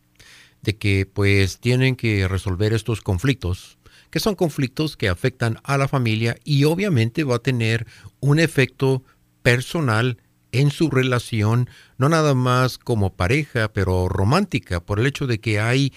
de 0.62 0.78
que 0.78 1.06
pues 1.06 1.60
tienen 1.60 1.96
que 1.96 2.28
resolver 2.28 2.74
estos 2.74 3.02
conflictos, 3.02 3.78
que 4.10 4.20
son 4.20 4.36
conflictos 4.36 4.98
que 4.98 5.10
afectan 5.10 5.58
a 5.64 5.78
la 5.78 5.88
familia 5.88 6.38
y 6.44 6.64
obviamente 6.64 7.24
va 7.24 7.36
a 7.36 7.40
tener 7.40 7.86
un 8.22 8.40
efecto 8.40 9.04
personal 9.42 10.18
en 10.60 10.72
su 10.72 10.90
relación, 10.90 11.70
no 11.98 12.10
nada 12.10 12.34
más 12.34 12.78
como 12.78 13.14
pareja, 13.14 13.70
pero 13.74 14.08
romántica, 14.10 14.80
por 14.80 15.00
el 15.00 15.08
hecho 15.08 15.28
de 15.28 15.40
que 15.40 15.60
hay 15.60 15.94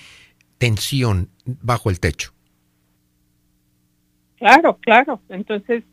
tensión 0.59 1.31
bajo 1.45 1.91
el 1.91 2.01
techo. 2.01 2.33
Claro, 4.37 4.79
claro. 4.81 5.21
Entonces, 5.29 5.85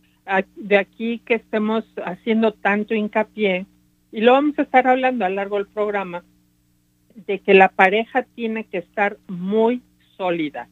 de 0.56 0.78
aquí 0.78 1.20
que 1.20 1.36
estemos 1.36 1.84
haciendo 2.06 2.54
tanto 2.54 2.94
hincapié, 2.94 3.66
y 4.12 4.22
lo 4.22 4.34
vamos 4.34 4.58
a 4.58 4.64
estar 4.64 4.88
hablando 4.88 5.26
a 5.26 5.30
lo 5.30 5.36
largo 5.36 5.58
del 5.58 5.68
programa, 5.68 6.24
de 7.28 7.40
que 7.40 7.54
la 7.54 7.70
pareja 7.70 8.24
tiene 8.36 8.66
que 8.66 8.80
estar 8.80 9.18
muy 9.28 9.82
sólida. 10.18 10.68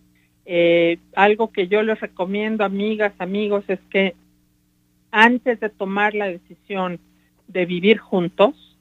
Eh, 0.46 1.00
algo 1.16 1.52
que 1.52 1.68
yo 1.68 1.84
les 1.84 2.00
recomiendo, 2.00 2.66
amigas, 2.66 3.14
amigos, 3.20 3.64
es 3.68 3.80
que 3.90 4.16
antes 5.12 5.60
de 5.60 5.70
tomar 5.70 6.16
la 6.16 6.28
decisión 6.28 7.00
de 7.48 7.66
vivir 7.66 7.98
juntos, 7.98 8.78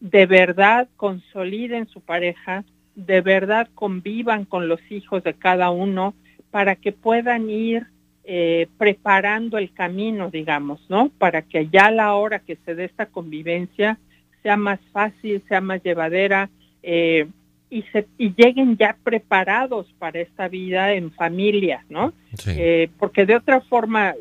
de 0.00 0.26
verdad 0.26 0.88
consoliden 0.96 1.88
su 1.88 2.00
pareja, 2.00 2.64
de 2.94 3.20
verdad 3.20 3.68
convivan 3.74 4.44
con 4.44 4.68
los 4.68 4.80
hijos 4.90 5.22
de 5.24 5.34
cada 5.34 5.70
uno 5.70 6.14
para 6.50 6.76
que 6.76 6.92
puedan 6.92 7.50
ir 7.50 7.86
eh, 8.24 8.68
preparando 8.76 9.58
el 9.58 9.72
camino, 9.72 10.30
digamos, 10.30 10.80
¿no? 10.88 11.10
Para 11.18 11.42
que 11.42 11.68
ya 11.68 11.86
a 11.86 11.90
la 11.90 12.14
hora 12.14 12.40
que 12.40 12.56
se 12.64 12.74
dé 12.74 12.84
esta 12.84 13.06
convivencia 13.06 13.98
sea 14.42 14.56
más 14.56 14.80
fácil, 14.92 15.42
sea 15.48 15.60
más 15.60 15.82
llevadera 15.82 16.50
eh, 16.82 17.26
y, 17.70 17.82
se, 17.92 18.06
y 18.18 18.34
lleguen 18.34 18.76
ya 18.76 18.96
preparados 19.02 19.86
para 19.98 20.20
esta 20.20 20.48
vida 20.48 20.92
en 20.92 21.10
familia, 21.12 21.84
¿no? 21.88 22.12
Eh, 22.46 22.90
porque 22.98 23.26
de 23.26 23.36
otra 23.36 23.60
forma, 23.62 24.14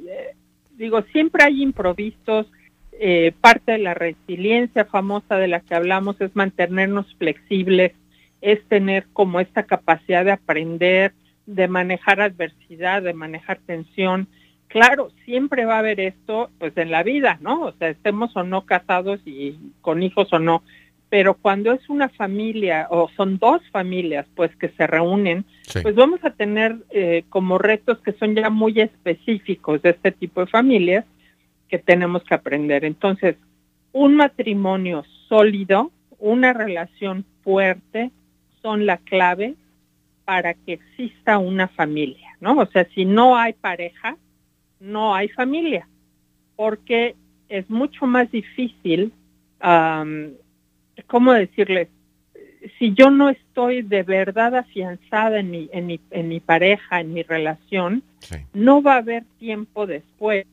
digo, 0.77 1.01
siempre 1.12 1.43
hay 1.43 1.62
improvisos, 1.62 2.47
eh, 3.00 3.34
parte 3.42 3.74
de 3.74 3.77
la 3.80 3.94
resiliencia 3.94 4.86
famosa 4.86 5.38
de 5.38 5.48
la 5.48 5.60
que 5.60 5.75
hablamos 5.75 6.20
es 6.22 6.36
mantenernos 6.36 7.13
flexibles, 7.16 7.94
es 8.42 8.63
tener 8.68 9.06
como 9.13 9.39
esta 9.39 9.63
capacidad 9.63 10.25
de 10.25 10.32
aprender, 10.32 11.13
de 11.46 11.68
manejar 11.68 12.22
adversidad, 12.22 13.01
de 13.01 13.13
manejar 13.13 13.60
tensión. 13.66 14.27
Claro, 14.68 15.12
siempre 15.25 15.66
va 15.66 15.75
a 15.75 15.80
haber 15.80 16.00
esto, 16.00 16.50
pues 16.60 16.75
en 16.77 16.92
la 16.92 17.04
vida, 17.04 17.38
¿no? 17.42 17.62
O 17.63 17.72
sea, 17.74 17.89
estemos 17.89 18.36
o 18.36 18.44
no 18.44 18.66
casados 18.66 19.22
y 19.25 19.58
con 19.82 20.04
hijos 20.04 20.32
o 20.34 20.39
no, 20.39 20.63
pero 21.10 21.36
cuando 21.36 21.72
es 21.72 21.89
una 21.89 22.10
familia 22.10 22.88
o 22.89 23.10
son 23.16 23.38
dos 23.38 23.62
familias, 23.72 24.25
pues 24.36 24.54
que 24.58 24.70
se 24.70 24.88
reúnen, 24.88 25.46
pues 25.82 25.96
vamos 25.96 26.20
a 26.24 26.32
tener 26.32 26.75
eh, 26.89 27.24
como 27.30 27.58
retos 27.58 28.00
que 28.00 28.12
son 28.13 28.36
ya 28.36 28.50
muy 28.50 28.80
específicos 28.80 29.82
de 29.82 29.92
este 29.92 30.12
tipo 30.12 30.42
de 30.42 30.48
familias 30.48 31.06
que 31.69 31.79
tenemos 31.79 32.24
que 32.24 32.36
aprender. 32.36 32.86
Entonces, 32.86 33.36
un 33.91 34.15
matrimonio 34.15 35.03
sólido, 35.27 35.91
una 36.19 36.53
relación 36.53 37.25
fuerte, 37.43 38.12
son 38.62 38.86
la 38.86 38.97
clave 38.97 39.55
para 40.25 40.53
que 40.53 40.74
exista 40.74 41.38
una 41.38 41.67
familia, 41.67 42.36
¿no? 42.41 42.57
O 42.57 42.65
sea, 42.65 42.86
si 42.93 43.05
no 43.05 43.38
hay 43.38 43.53
pareja, 43.53 44.17
no 44.79 45.15
hay 45.15 45.29
familia, 45.29 45.88
porque 46.55 47.15
es 47.50 47.69
mucho 47.69 48.05
más 48.05 48.29
difícil 48.31 49.12
¿cómo 51.07 51.33
decirles? 51.33 51.89
Si 52.79 52.93
yo 52.93 53.12
no 53.12 53.29
estoy 53.29 53.81
de 53.81 54.03
verdad 54.03 54.55
afianzada 54.55 55.39
en 55.39 55.51
mi, 55.51 55.69
en 55.71 55.86
mi, 55.86 56.00
en 56.12 56.27
mi 56.27 56.39
pareja, 56.39 57.00
en 57.00 57.13
mi 57.13 57.24
relación, 57.24 58.03
no 58.53 58.81
va 58.81 58.95
a 58.95 58.97
haber 58.97 59.24
tiempo 59.39 59.86
después 59.86 60.45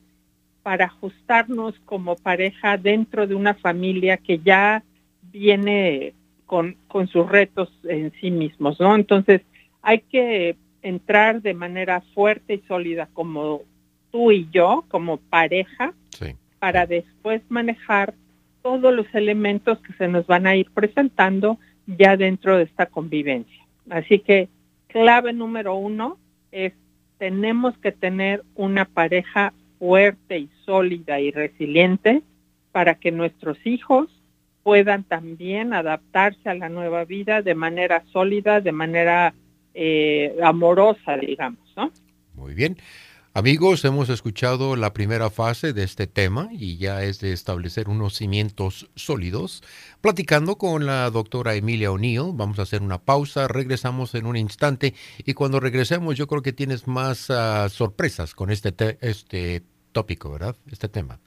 para 0.64 0.86
ajustarnos 0.86 1.78
como 1.84 2.16
pareja 2.16 2.78
dentro 2.78 3.26
de 3.26 3.34
una 3.34 3.52
familia 3.52 4.16
que 4.16 4.38
ya 4.38 4.82
viene 5.30 6.14
con, 6.46 6.76
con 6.88 7.06
sus 7.06 7.28
retos 7.28 7.70
en 7.84 8.10
sí 8.18 8.30
mismos, 8.30 8.80
¿no? 8.80 8.96
Entonces, 8.96 9.42
hay 9.82 10.00
que 10.00 10.56
entrar 10.80 11.42
de 11.42 11.52
manera 11.52 12.00
fuerte 12.14 12.54
y 12.54 12.66
sólida 12.66 13.10
como 13.12 13.60
tú 14.10 14.32
y 14.32 14.48
yo, 14.50 14.84
como 14.88 15.18
pareja, 15.18 15.92
para 16.58 16.86
después 16.86 17.42
manejar 17.50 18.14
todos 18.62 18.94
los 18.94 19.06
elementos 19.14 19.78
que 19.80 19.92
se 19.92 20.08
nos 20.08 20.26
van 20.26 20.46
a 20.46 20.56
ir 20.56 20.70
presentando 20.70 21.58
ya 21.86 22.16
dentro 22.16 22.56
de 22.56 22.62
esta 22.62 22.86
convivencia. 22.86 23.62
Así 23.90 24.20
que 24.20 24.48
clave 24.86 25.34
número 25.34 25.74
uno 25.74 26.16
es 26.52 26.72
tenemos 27.18 27.76
que 27.78 27.92
tener 27.92 28.42
una 28.54 28.86
pareja 28.86 29.52
fuerte 29.84 30.38
y 30.38 30.48
sólida 30.64 31.20
y 31.20 31.30
resiliente 31.30 32.22
para 32.72 32.94
que 32.94 33.12
nuestros 33.12 33.58
hijos 33.66 34.08
puedan 34.62 35.04
también 35.04 35.74
adaptarse 35.74 36.48
a 36.48 36.54
la 36.54 36.70
nueva 36.70 37.04
vida 37.04 37.42
de 37.42 37.54
manera 37.54 38.02
sólida, 38.10 38.62
de 38.62 38.72
manera 38.72 39.34
eh, 39.74 40.36
amorosa, 40.42 41.18
digamos. 41.18 41.60
¿no? 41.76 41.92
Muy 42.32 42.54
bien. 42.54 42.78
Amigos, 43.34 43.84
hemos 43.84 44.08
escuchado 44.08 44.74
la 44.74 44.94
primera 44.94 45.28
fase 45.28 45.74
de 45.74 45.82
este 45.82 46.06
tema 46.06 46.48
y 46.50 46.78
ya 46.78 47.02
es 47.02 47.20
de 47.20 47.34
establecer 47.34 47.90
unos 47.90 48.14
cimientos 48.14 48.88
sólidos. 48.94 49.62
Platicando 50.00 50.56
con 50.56 50.86
la 50.86 51.10
doctora 51.10 51.56
Emilia 51.56 51.92
O'Neill, 51.92 52.30
vamos 52.32 52.58
a 52.58 52.62
hacer 52.62 52.80
una 52.80 53.02
pausa, 53.02 53.48
regresamos 53.48 54.14
en 54.14 54.24
un 54.24 54.36
instante 54.36 54.94
y 55.18 55.34
cuando 55.34 55.60
regresemos 55.60 56.16
yo 56.16 56.26
creo 56.26 56.40
que 56.40 56.54
tienes 56.54 56.86
más 56.86 57.28
ah, 57.28 57.68
sorpresas 57.68 58.34
con 58.34 58.50
este, 58.50 58.72
este 59.02 59.62
tópico, 59.94 60.30
¿verdad? 60.30 60.56
Este 60.70 60.88
tema. 60.88 61.18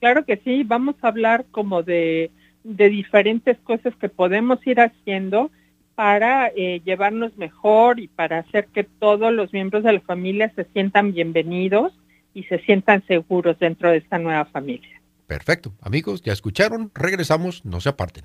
Claro 0.00 0.24
que 0.24 0.38
sí, 0.38 0.64
vamos 0.64 0.96
a 1.02 1.08
hablar 1.08 1.44
como 1.50 1.82
de, 1.82 2.30
de 2.64 2.88
diferentes 2.88 3.58
cosas 3.58 3.94
que 3.96 4.08
podemos 4.08 4.66
ir 4.66 4.80
haciendo 4.80 5.50
para 5.94 6.48
eh, 6.56 6.80
llevarnos 6.84 7.36
mejor 7.36 8.00
y 8.00 8.08
para 8.08 8.38
hacer 8.38 8.68
que 8.68 8.84
todos 8.84 9.32
los 9.32 9.52
miembros 9.52 9.84
de 9.84 9.92
la 9.92 10.00
familia 10.00 10.50
se 10.56 10.64
sientan 10.72 11.12
bienvenidos 11.12 11.92
y 12.32 12.44
se 12.44 12.58
sientan 12.60 13.04
seguros 13.06 13.58
dentro 13.58 13.90
de 13.90 13.98
esta 13.98 14.18
nueva 14.18 14.46
familia. 14.46 15.02
Perfecto. 15.26 15.74
Amigos, 15.82 16.22
ya 16.22 16.32
escucharon. 16.32 16.90
Regresamos. 16.94 17.64
No 17.64 17.80
se 17.80 17.90
aparten. 17.90 18.24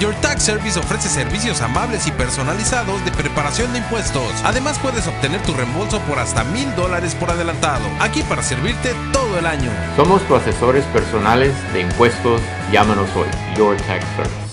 Your 0.00 0.12
Tax 0.16 0.42
Service 0.42 0.76
ofrece 0.78 1.08
servicios 1.08 1.60
amables 1.60 2.08
y 2.08 2.12
personalizados 2.12 3.04
de 3.04 3.12
preparación 3.12 3.72
de 3.72 3.78
impuestos. 3.78 4.32
Además 4.44 4.78
puedes 4.80 5.06
obtener 5.06 5.40
tu 5.42 5.54
reembolso 5.54 6.00
por 6.00 6.18
hasta 6.18 6.42
mil 6.44 6.74
dólares 6.74 7.14
por 7.14 7.30
adelantado. 7.30 7.84
Aquí 8.00 8.24
para 8.24 8.42
servirte 8.42 8.92
todo 9.12 9.38
el 9.38 9.46
año. 9.46 9.70
Somos 9.96 10.26
tus 10.26 10.38
asesores 10.38 10.84
personales 10.86 11.54
de 11.72 11.82
impuestos. 11.82 12.42
Llámanos 12.72 13.08
hoy. 13.14 13.28
Your 13.56 13.76
Tax 13.76 14.04
Service. 14.16 14.43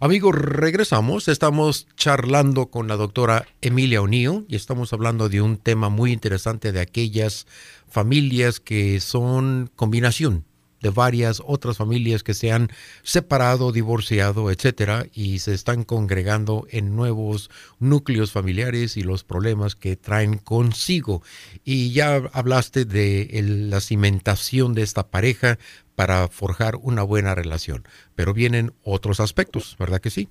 Amigos, 0.00 0.36
regresamos. 0.36 1.26
Estamos 1.26 1.88
charlando 1.96 2.66
con 2.66 2.86
la 2.86 2.94
doctora 2.94 3.46
Emilia 3.62 4.00
O'Neill 4.00 4.44
y 4.48 4.54
estamos 4.54 4.92
hablando 4.92 5.28
de 5.28 5.42
un 5.42 5.56
tema 5.56 5.88
muy 5.88 6.12
interesante 6.12 6.70
de 6.70 6.78
aquellas 6.78 7.48
familias 7.88 8.60
que 8.60 9.00
son 9.00 9.72
combinación 9.74 10.44
de 10.80 10.90
varias 10.90 11.42
otras 11.44 11.76
familias 11.76 12.22
que 12.22 12.34
se 12.34 12.52
han 12.52 12.68
separado, 13.02 13.72
divorciado, 13.72 14.50
etcétera, 14.50 15.06
y 15.12 15.40
se 15.40 15.54
están 15.54 15.84
congregando 15.84 16.66
en 16.70 16.94
nuevos 16.94 17.50
núcleos 17.78 18.32
familiares 18.32 18.96
y 18.96 19.02
los 19.02 19.24
problemas 19.24 19.74
que 19.74 19.96
traen 19.96 20.38
consigo. 20.38 21.22
Y 21.64 21.92
ya 21.92 22.22
hablaste 22.32 22.84
de 22.84 23.28
la 23.42 23.80
cimentación 23.80 24.74
de 24.74 24.82
esta 24.82 25.08
pareja 25.08 25.58
para 25.94 26.28
forjar 26.28 26.76
una 26.76 27.02
buena 27.02 27.34
relación, 27.34 27.82
pero 28.14 28.32
vienen 28.32 28.72
otros 28.84 29.18
aspectos, 29.18 29.76
¿verdad 29.78 30.00
que 30.00 30.10
sí? 30.10 30.28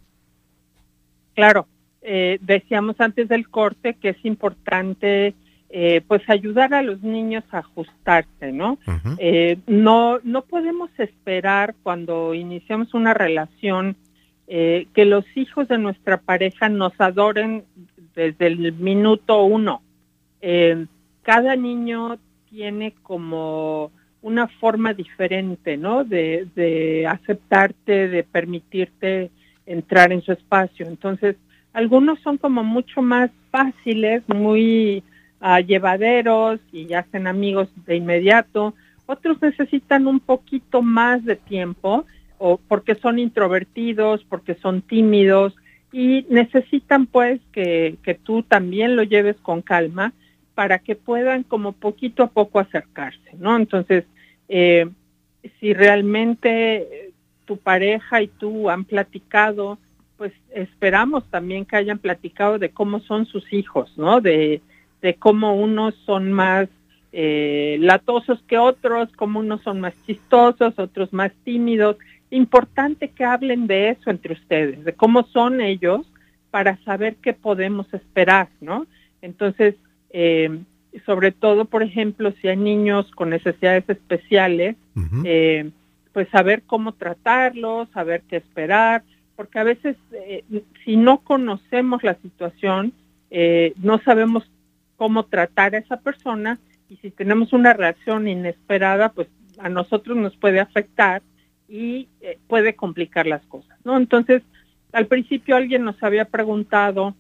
Claro, 1.36 1.68
eh, 2.02 2.38
decíamos 2.42 2.96
antes 3.00 3.28
del 3.28 3.50
corte 3.50 3.96
que 3.96 4.10
es 4.10 4.26
importante 4.26 5.36
eh, 5.70 6.02
pues 6.08 6.22
ayudar 6.30 6.74
a 6.74 6.82
los 6.82 7.04
niños 7.04 7.44
a 7.52 7.58
ajustarse, 7.58 8.54
¿no? 8.54 8.78
Eh, 9.18 9.58
no, 9.68 10.20
no 10.24 10.44
podemos 10.44 10.90
esperar 10.98 11.76
cuando 11.84 12.34
iniciamos 12.34 12.94
una 12.94 13.14
relación 13.14 13.98
eh, 14.48 14.88
que 14.94 15.04
los 15.04 15.26
hijos 15.36 15.68
de 15.68 15.78
nuestra 15.78 16.18
pareja 16.22 16.70
nos 16.70 16.94
adoren 17.00 17.66
desde 18.16 18.48
el 18.48 18.74
minuto 18.74 19.44
uno. 19.44 19.82
cada 21.22 21.56
niño 21.58 22.18
tiene 22.50 22.94
como 23.04 23.92
una 24.22 24.48
forma 24.48 24.94
diferente, 24.94 25.76
¿no? 25.76 26.06
De, 26.06 26.48
de 26.56 27.06
aceptarte, 27.08 28.08
de 28.08 28.24
permitirte 28.24 29.32
entrar 29.66 30.14
en 30.14 30.22
su 30.22 30.32
espacio. 30.32 30.88
Entonces, 30.88 31.36
algunos 31.74 32.20
son 32.22 32.38
como 32.38 32.64
mucho 32.64 33.02
más 33.02 33.30
fáciles, 33.52 34.24
muy 34.28 35.04
llevaderos 35.66 36.60
y 36.72 36.94
hacen 36.94 37.28
amigos 37.28 37.70
de 37.86 37.96
inmediato. 37.96 38.74
Otros 39.06 39.42
necesitan 39.42 40.08
un 40.08 40.20
poquito 40.20 40.82
más 40.82 41.24
de 41.26 41.36
tiempo 41.36 42.06
o 42.38 42.58
porque 42.58 42.96
son 42.96 43.20
introvertidos, 43.20 44.24
porque 44.26 44.56
son 44.56 44.82
tímidos 44.82 45.56
y 45.92 46.26
necesitan 46.30 47.06
pues 47.06 47.40
que, 47.52 47.98
que 48.04 48.16
tú 48.16 48.44
también 48.44 48.96
lo 48.96 49.04
lleves 49.04 49.38
con 49.38 49.62
calma 49.62 50.14
para 50.54 50.80
que 50.80 50.96
puedan 50.96 51.44
como 51.44 51.72
poquito 51.72 52.24
a 52.24 52.28
poco 52.28 52.60
acercarse, 52.60 53.36
¿no? 53.38 53.56
Entonces, 53.56 54.06
eh, 54.50 54.90
si 55.60 55.74
realmente 55.74 57.14
tu 57.46 57.58
pareja 57.58 58.22
y 58.22 58.28
tú 58.28 58.70
han 58.70 58.84
platicado, 58.84 59.78
pues 60.18 60.34
esperamos 60.54 61.30
también 61.30 61.64
que 61.64 61.76
hayan 61.76 62.00
platicado 62.00 62.60
de 62.60 62.72
cómo 62.72 63.00
son 63.02 63.26
sus 63.28 63.54
hijos, 63.54 63.94
¿no? 63.98 64.20
De, 64.20 64.62
de 65.02 65.16
cómo 65.16 65.56
unos 65.56 65.96
son 66.06 66.32
más 66.32 66.70
eh, 67.12 67.78
latosos 67.80 68.42
que 68.44 68.58
otros, 68.58 69.10
cómo 69.16 69.40
unos 69.40 69.62
son 69.62 69.80
más 69.80 69.94
chistosos, 70.06 70.78
otros 70.78 71.14
más 71.14 71.32
tímidos. 71.44 71.98
Importante 72.30 73.10
que 73.10 73.24
hablen 73.24 73.68
de 73.68 73.90
eso 73.90 74.10
entre 74.10 74.34
ustedes, 74.34 74.84
de 74.84 74.94
cómo 74.94 75.24
son 75.24 75.62
ellos 75.62 76.06
para 76.52 76.78
saber 76.84 77.16
qué 77.16 77.34
podemos 77.34 77.92
esperar, 77.94 78.50
¿no? 78.60 78.86
Entonces, 79.22 79.76
eh, 80.10 80.60
sobre 81.06 81.32
todo, 81.32 81.66
por 81.66 81.84
ejemplo, 81.84 82.34
si 82.42 82.48
hay 82.48 82.58
niños 82.58 83.10
con 83.12 83.30
necesidades 83.30 83.88
especiales, 83.88 84.76
eh, 85.24 85.70
pues 86.14 86.28
saber 86.30 86.64
cómo 86.66 86.94
tratarlos, 86.94 87.88
saber 87.90 88.24
qué 88.28 88.38
esperar, 88.38 89.04
porque 89.36 89.60
a 89.60 89.64
veces 89.64 89.96
si 90.84 90.98
no 90.98 91.20
conocemos 91.20 92.04
la 92.04 92.16
situación, 92.16 92.94
no 93.78 94.00
sabemos 94.00 94.50
cómo 94.98 95.26
tratar 95.26 95.76
a 95.76 95.78
esa 95.78 95.98
persona 96.02 96.60
y 96.90 96.98
si 96.98 97.12
tenemos 97.12 97.54
una 97.54 97.74
reacción 97.74 98.28
inesperada, 98.28 99.10
pues 99.10 99.28
a 99.60 99.70
nosotros 99.70 100.18
nos 100.18 100.36
puede 100.36 100.60
afectar 100.60 101.22
y 101.68 102.08
eh, 102.22 102.38
puede 102.48 102.76
complicar 102.76 103.28
las 103.28 103.46
cosas, 103.46 103.78
¿no? 103.84 103.98
Entonces, 103.98 104.42
al 104.94 105.08
principio 105.08 105.56
alguien 105.56 105.84
nos 105.84 106.02
había 106.02 106.26
preguntado, 106.26 107.16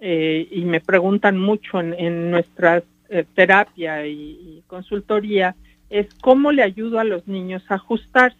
eh, 0.00 0.48
y 0.50 0.64
me 0.64 0.80
preguntan 0.80 1.38
mucho 1.38 1.80
en, 1.80 1.94
en 1.94 2.30
nuestra 2.30 2.82
eh, 3.08 3.24
terapia 3.34 4.06
y, 4.06 4.62
consultoría, 4.66 5.54
es 5.90 6.12
cómo 6.20 6.50
le 6.50 6.62
ayudo 6.62 6.98
a 6.98 7.04
los 7.04 7.28
niños 7.28 7.62
a 7.68 7.76
ajustarse. 7.76 8.36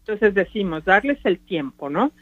Entonces 0.00 0.34
decimos, 0.34 0.84
darles 0.84 1.18
el 1.24 1.38
tiempo, 1.38 1.90
¿no? 1.90 2.12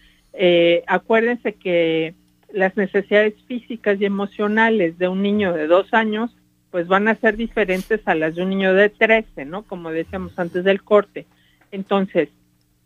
acuérdense 0.89 1.53
que 1.53 2.15
las 2.55 2.77
necesidades 2.77 3.35
físicas 3.47 4.01
y 4.01 4.05
emocionales 4.05 4.97
de 4.97 5.09
un 5.09 5.23
niño 5.23 5.53
de 5.53 5.67
dos 5.67 5.93
años, 5.93 6.35
pues 6.71 6.87
van 6.87 7.09
a 7.09 7.17
ser 7.17 7.37
diferentes 7.37 8.01
a 8.07 8.14
las 8.14 8.37
de 8.37 8.43
un 8.43 8.51
niño 8.51 8.75
de 8.75 8.88
13, 8.88 9.45
¿no? 9.45 9.62
Como 9.62 9.90
decíamos 9.90 10.38
antes 10.38 10.64
del 10.64 10.83
corte. 10.83 11.27
Entonces, 11.73 12.29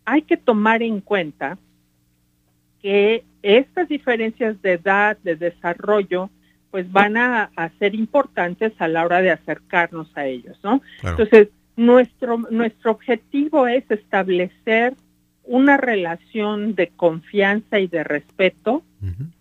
hay 0.05 0.23
que 0.23 0.39
tomar 0.39 0.83
en 0.83 1.01
cuenta 1.01 1.59
que 2.83 3.25
estas 3.43 3.89
diferencias 3.89 4.61
de 4.63 4.73
edad, 4.73 5.19
de 5.23 5.37
desarrollo, 5.37 6.31
pues 6.71 6.91
van 6.91 7.17
a, 7.17 7.51
ser 7.79 7.95
importantes 7.95 8.73
a 8.79 8.89
la 8.89 9.05
hora 9.05 9.21
de 9.21 9.31
acercarnos 9.31 10.11
a 10.17 10.27
ellos, 10.27 10.59
¿no? 10.63 10.83
Entonces, 11.03 11.49
nuestro, 11.77 12.39
nuestro 12.51 12.91
objetivo 12.91 13.67
es 13.67 13.85
establecer 13.91 14.95
una 15.49 15.79
relación 15.79 16.75
de 16.75 16.89
confianza 16.89 17.81
y 17.81 17.87
de 17.89 18.05
respeto 18.05 18.83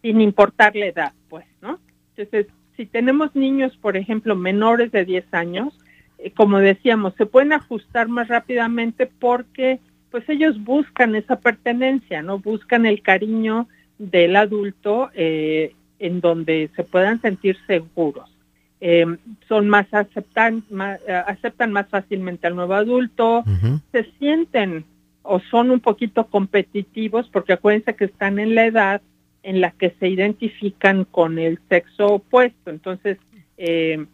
sin 0.02 0.22
importar 0.22 0.76
la 0.76 0.86
edad, 0.86 1.14
pues, 1.30 1.46
¿no? 1.62 1.80
Entonces, 2.16 2.48
si 2.78 2.86
tenemos 2.86 3.36
niños, 3.36 3.76
por 3.78 3.98
ejemplo, 3.98 4.36
menores 4.36 4.92
de 4.92 5.04
10 5.04 5.34
años, 5.34 5.74
eh, 6.20 6.32
como 6.32 6.60
decíamos, 6.60 7.14
se 7.16 7.26
pueden 7.26 7.54
ajustar 7.54 8.08
más 8.08 8.28
rápidamente 8.28 9.10
porque 9.20 9.80
pues 10.12 10.28
ellos 10.30 10.64
buscan 10.64 11.16
esa 11.16 11.40
pertenencia, 11.40 12.22
¿no? 12.22 12.40
Buscan 12.40 12.86
el 12.86 13.02
cariño 13.02 13.68
del 13.98 14.36
adulto 14.38 15.10
eh, 15.14 15.74
en 16.00 16.22
donde 16.22 16.70
se 16.76 16.84
puedan 16.84 17.20
sentir 17.20 17.58
seguros. 17.68 18.30
Eh, 18.80 19.06
son 19.50 19.68
más 19.68 19.92
aceptan, 19.92 20.64
más, 20.70 21.00
aceptan 21.26 21.74
más 21.74 21.90
fácilmente 21.90 22.48
al 22.48 22.56
nuevo 22.56 22.76
adulto, 22.76 23.44
se 23.92 24.04
sienten 24.20 24.86
o 25.28 25.40
son 25.52 25.72
un 25.72 25.80
poquito 25.82 26.28
competitivos 26.28 27.30
porque 27.30 27.54
acuérdense 27.54 27.96
que 27.96 28.06
están 28.06 28.40
en 28.40 28.56
la 28.56 28.66
edad 28.66 29.02
en 29.44 29.62
la 29.62 29.72
que 29.72 29.92
se 30.00 30.08
identifican 30.08 31.06
con 31.06 31.38
el 31.38 31.60
sexo 31.70 32.08
opuesto. 32.08 32.70
Entonces, 32.70 33.18
eh, 33.58 34.06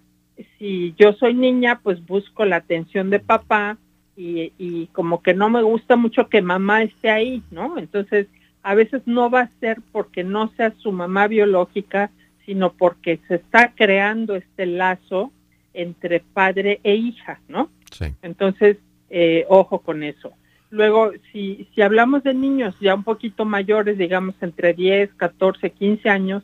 si 0.57 0.93
yo 0.97 1.13
soy 1.13 1.33
niña, 1.33 1.79
pues 1.81 2.05
busco 2.05 2.45
la 2.45 2.57
atención 2.57 3.09
de 3.09 3.19
papá 3.19 3.77
y, 4.15 4.53
y, 4.57 4.87
como 4.87 5.23
que 5.23 5.33
no 5.33 5.49
me 5.49 5.61
gusta 5.61 5.95
mucho 5.95 6.29
que 6.29 6.41
mamá 6.41 6.83
esté 6.83 7.09
ahí, 7.09 7.41
¿no? 7.49 7.77
Entonces, 7.77 8.27
a 8.61 8.75
veces 8.75 9.01
no 9.05 9.29
va 9.29 9.41
a 9.41 9.51
ser 9.59 9.79
porque 9.91 10.23
no 10.23 10.49
sea 10.55 10.73
su 10.77 10.91
mamá 10.91 11.27
biológica, 11.27 12.11
sino 12.45 12.73
porque 12.73 13.19
se 13.27 13.35
está 13.35 13.73
creando 13.75 14.35
este 14.35 14.65
lazo 14.65 15.31
entre 15.73 16.19
padre 16.19 16.79
e 16.83 16.95
hija, 16.95 17.39
¿no? 17.47 17.69
Sí. 17.91 18.05
Entonces, 18.21 18.77
eh, 19.09 19.45
ojo 19.49 19.79
con 19.79 20.03
eso. 20.03 20.33
Luego, 20.73 21.11
si, 21.31 21.67
si 21.75 21.83
hablamos 21.83 22.23
de 22.23 22.33
niños 22.33 22.73
ya 22.81 22.95
un 22.95 23.03
poquito 23.03 23.45
mayores, 23.45 23.95
digamos 23.95 24.33
entre 24.41 24.73
10, 24.73 25.11
14, 25.17 25.69
15 25.69 26.09
años, 26.09 26.41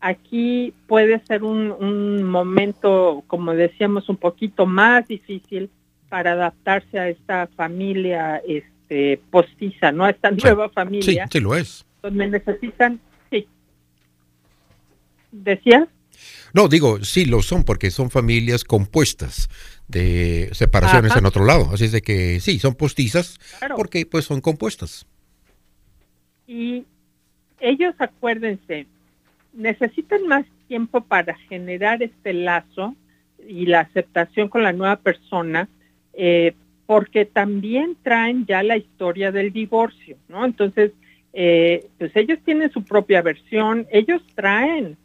aquí 0.00 0.74
puede 0.88 1.24
ser 1.26 1.44
un, 1.44 1.70
un 1.70 2.24
momento, 2.24 3.22
como 3.28 3.54
decíamos, 3.54 4.08
un 4.08 4.16
poquito 4.16 4.66
más 4.66 5.06
difícil 5.06 5.70
para 6.08 6.32
adaptarse 6.32 6.98
a 6.98 7.08
esta 7.08 7.46
familia 7.54 8.42
este, 8.48 9.20
postiza, 9.30 9.92
¿no? 9.92 10.06
A 10.06 10.10
esta 10.10 10.32
nueva 10.32 10.68
familia. 10.70 11.28
Sí, 11.30 11.38
sí 11.38 11.40
lo 11.40 11.54
es. 11.54 11.86
Donde 12.02 12.26
necesitan, 12.26 12.98
sí. 13.30 13.46
¿Decías? 15.30 15.86
No, 16.52 16.66
digo, 16.66 17.04
sí 17.04 17.26
lo 17.26 17.42
son 17.42 17.62
porque 17.62 17.92
son 17.92 18.10
familias 18.10 18.64
compuestas 18.64 19.48
de 19.88 20.50
separaciones 20.52 21.16
en 21.16 21.26
otro 21.26 21.44
lado. 21.44 21.70
Así 21.72 21.86
es 21.86 21.92
de 21.92 22.02
que 22.02 22.40
sí, 22.40 22.58
son 22.58 22.74
postizas 22.74 23.38
porque 23.76 24.06
pues 24.06 24.26
son 24.26 24.40
compuestas. 24.40 25.06
Y 26.46 26.84
ellos, 27.60 27.94
acuérdense, 27.98 28.86
necesitan 29.52 30.26
más 30.26 30.46
tiempo 30.68 31.00
para 31.00 31.34
generar 31.34 32.02
este 32.02 32.32
lazo 32.32 32.94
y 33.46 33.66
la 33.66 33.80
aceptación 33.80 34.48
con 34.48 34.62
la 34.62 34.72
nueva 34.72 34.96
persona, 34.96 35.68
eh, 36.12 36.54
porque 36.86 37.24
también 37.24 37.96
traen 38.02 38.46
ya 38.46 38.62
la 38.62 38.76
historia 38.76 39.32
del 39.32 39.52
divorcio, 39.52 40.16
¿no? 40.28 40.44
Entonces, 40.44 40.92
eh, 41.32 41.86
pues 41.98 42.14
ellos 42.16 42.38
tienen 42.44 42.70
su 42.70 42.82
propia 42.82 43.22
versión, 43.22 43.86
ellos 43.90 44.22
traen 44.34 44.96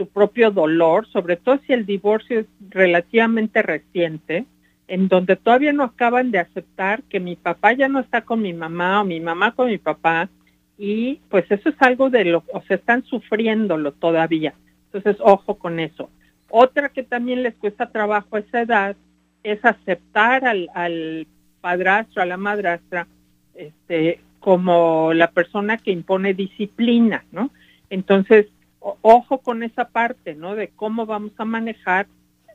su 0.00 0.08
propio 0.08 0.50
dolor, 0.50 1.06
sobre 1.08 1.36
todo 1.36 1.60
si 1.66 1.74
el 1.74 1.84
divorcio 1.84 2.40
es 2.40 2.46
relativamente 2.70 3.60
reciente, 3.60 4.46
en 4.88 5.08
donde 5.08 5.36
todavía 5.36 5.74
no 5.74 5.84
acaban 5.84 6.30
de 6.30 6.38
aceptar 6.38 7.02
que 7.02 7.20
mi 7.20 7.36
papá 7.36 7.74
ya 7.74 7.86
no 7.86 8.00
está 8.00 8.22
con 8.22 8.40
mi 8.40 8.54
mamá 8.54 9.02
o 9.02 9.04
mi 9.04 9.20
mamá 9.20 9.52
con 9.52 9.68
mi 9.68 9.76
papá, 9.76 10.30
y 10.78 11.20
pues 11.28 11.44
eso 11.50 11.68
es 11.68 11.74
algo 11.80 12.08
de 12.08 12.24
lo, 12.24 12.44
o 12.50 12.62
sea, 12.62 12.76
están 12.76 13.04
sufriéndolo 13.04 13.92
todavía. 13.92 14.54
Entonces, 14.86 15.20
ojo 15.20 15.56
con 15.56 15.78
eso. 15.78 16.08
Otra 16.48 16.88
que 16.88 17.02
también 17.02 17.42
les 17.42 17.54
cuesta 17.56 17.90
trabajo 17.90 18.36
a 18.36 18.38
esa 18.38 18.62
edad 18.62 18.96
es 19.42 19.62
aceptar 19.62 20.46
al, 20.46 20.70
al 20.74 21.26
padrastro, 21.60 22.22
a 22.22 22.26
la 22.26 22.38
madrastra, 22.38 23.06
este, 23.54 24.20
como 24.38 25.12
la 25.12 25.30
persona 25.30 25.76
que 25.76 25.90
impone 25.90 26.32
disciplina, 26.32 27.22
¿no? 27.32 27.50
Entonces, 27.90 28.46
ojo 28.80 29.38
con 29.38 29.62
esa 29.62 29.88
parte, 29.88 30.34
¿no? 30.34 30.54
De 30.54 30.68
cómo 30.68 31.06
vamos 31.06 31.32
a 31.38 31.44
manejar 31.44 32.06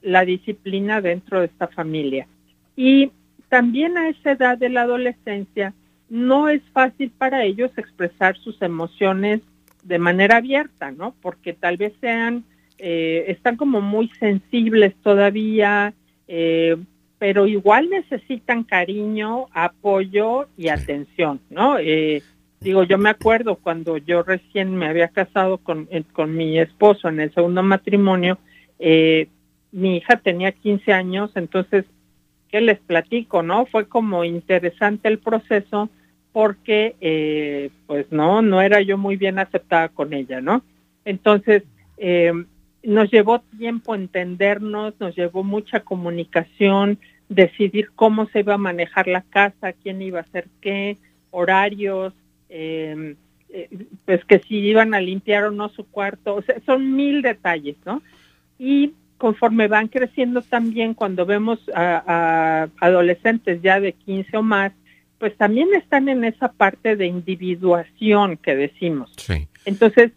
la 0.02 0.26
disciplina 0.26 1.02
dentro 1.02 1.40
de 1.40 1.48
esta 1.48 1.68
familia. 1.68 2.28
Y 2.76 3.12
también 3.50 3.98
a 3.98 4.10
esa 4.10 4.32
edad 4.32 4.58
de 4.58 4.70
la 4.70 4.82
adolescencia 4.82 5.74
no 6.10 6.50
es 6.50 6.62
fácil 6.74 7.12
para 7.18 7.44
ellos 7.44 7.72
expresar 7.78 8.38
sus 8.38 8.62
emociones 8.62 9.42
de 9.84 10.00
manera 10.00 10.38
abierta, 10.38 10.92
¿no? 10.92 11.16
Porque 11.22 11.54
tal 11.54 11.78
vez 11.78 11.94
sean, 12.02 12.44
eh, 12.78 13.26
están 13.28 13.56
como 13.56 13.82
muy 13.82 14.10
sensibles 14.20 14.96
todavía, 15.04 15.94
eh, 16.28 16.76
pero 17.18 17.48
igual 17.48 17.90
necesitan 17.90 18.64
cariño, 18.64 19.46
apoyo 19.52 20.48
y 20.58 20.68
atención, 20.68 21.40
¿no? 21.50 21.78
Eh, 21.80 22.22
Digo, 22.66 22.82
yo 22.84 22.98
me 22.98 23.12
acuerdo 23.12 23.58
cuando 23.58 23.98
yo 23.98 24.24
recién 24.24 24.76
me 24.76 24.88
había 24.88 25.10
casado 25.10 25.60
con, 25.60 25.88
eh, 25.92 26.04
con 26.14 26.36
mi 26.36 26.58
esposo 26.58 27.10
en 27.10 27.20
el 27.20 27.32
segundo 27.32 27.62
matrimonio, 27.62 28.40
eh, 28.80 29.28
mi 29.72 29.98
hija 29.98 30.18
tenía 30.18 30.52
15 30.52 30.92
años, 30.92 31.30
entonces, 31.36 31.86
¿qué 32.50 32.62
les 32.62 32.80
platico, 32.80 33.44
no? 33.44 33.68
Fue 33.68 33.88
como 33.88 34.24
interesante 34.24 35.10
el 35.10 35.20
proceso 35.20 35.92
porque, 36.34 36.96
eh, 37.02 37.70
pues, 37.86 38.12
no, 38.12 38.42
no 38.42 38.64
era 38.64 38.82
yo 38.82 38.98
muy 38.98 39.16
bien 39.16 39.38
aceptada 39.38 39.90
con 39.90 40.12
ella, 40.14 40.42
¿no? 40.42 40.64
Entonces, 41.06 41.62
nos 42.82 43.12
llevó 43.12 43.42
tiempo 43.60 43.94
entendernos, 43.94 44.96
nos 45.00 45.16
llevó 45.16 45.44
mucha 45.44 45.82
comunicación, 45.82 46.98
decidir 47.30 47.92
cómo 47.94 48.26
se 48.30 48.40
iba 48.40 48.56
a 48.56 48.58
manejar 48.58 49.08
la 49.08 49.22
casa, 49.22 49.74
quién 49.74 50.02
iba 50.02 50.18
a 50.18 50.24
hacer 50.24 50.48
qué, 50.62 50.98
horarios, 51.30 52.12
Em, 52.58 53.18
eh, 53.50 53.68
pues 54.06 54.24
que 54.24 54.40
si 54.40 54.56
iban 54.60 54.94
a 54.94 55.02
limpiar 55.02 55.44
o 55.44 55.52
no 55.52 55.68
su 55.68 55.86
cuarto, 55.86 56.36
o 56.36 56.42
sea, 56.42 56.56
son 56.66 56.96
mil 56.96 57.22
detalles, 57.22 57.76
¿no? 57.86 58.02
Y 58.58 58.94
conforme 59.18 59.68
van 59.68 59.90
creciendo 59.90 60.42
también, 60.42 60.94
cuando 60.94 61.26
vemos 61.26 61.60
a, 61.74 62.70
adolescentes 62.80 63.62
ya 63.62 63.82
de 63.82 63.92
15 63.92 64.38
o 64.38 64.42
más, 64.42 64.72
pues 65.20 65.36
también 65.36 65.68
están 65.74 66.08
en 66.08 66.24
esa 66.24 66.54
parte 66.54 66.96
de 66.96 67.08
individuación 67.08 68.38
que 68.38 68.56
decimos. 68.56 69.14
Entonces, 69.66 70.14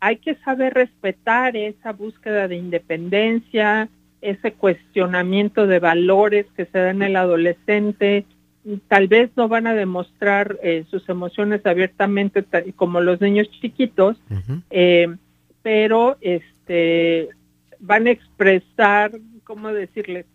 hay 0.00 0.16
que 0.16 0.34
saber 0.36 0.74
respetar 0.74 1.56
esa 1.56 1.92
búsqueda 1.92 2.48
de 2.48 2.56
independencia, 2.56 3.88
ese 4.22 4.54
cuestionamiento 4.54 5.68
de 5.68 5.78
valores 5.78 6.46
que 6.56 6.66
se 6.66 6.78
da 6.78 6.90
en 6.90 7.02
el 7.02 7.14
adolescente, 7.14 8.24
tal 8.88 9.08
vez 9.08 9.30
no 9.36 9.48
van 9.48 9.66
a 9.66 9.74
demostrar 9.74 10.58
eh, 10.62 10.84
sus 10.90 11.08
emociones 11.08 11.64
abiertamente 11.64 12.44
como 12.76 13.00
los 13.00 13.20
niños 13.20 13.50
chiquitos, 13.50 14.20
eh, 14.70 15.08
pero 15.62 16.18
este 16.20 17.28
van 17.78 18.06
a 18.06 18.10
expresar, 18.10 19.12
¿cómo 19.44 19.72
decirles? 19.72 20.26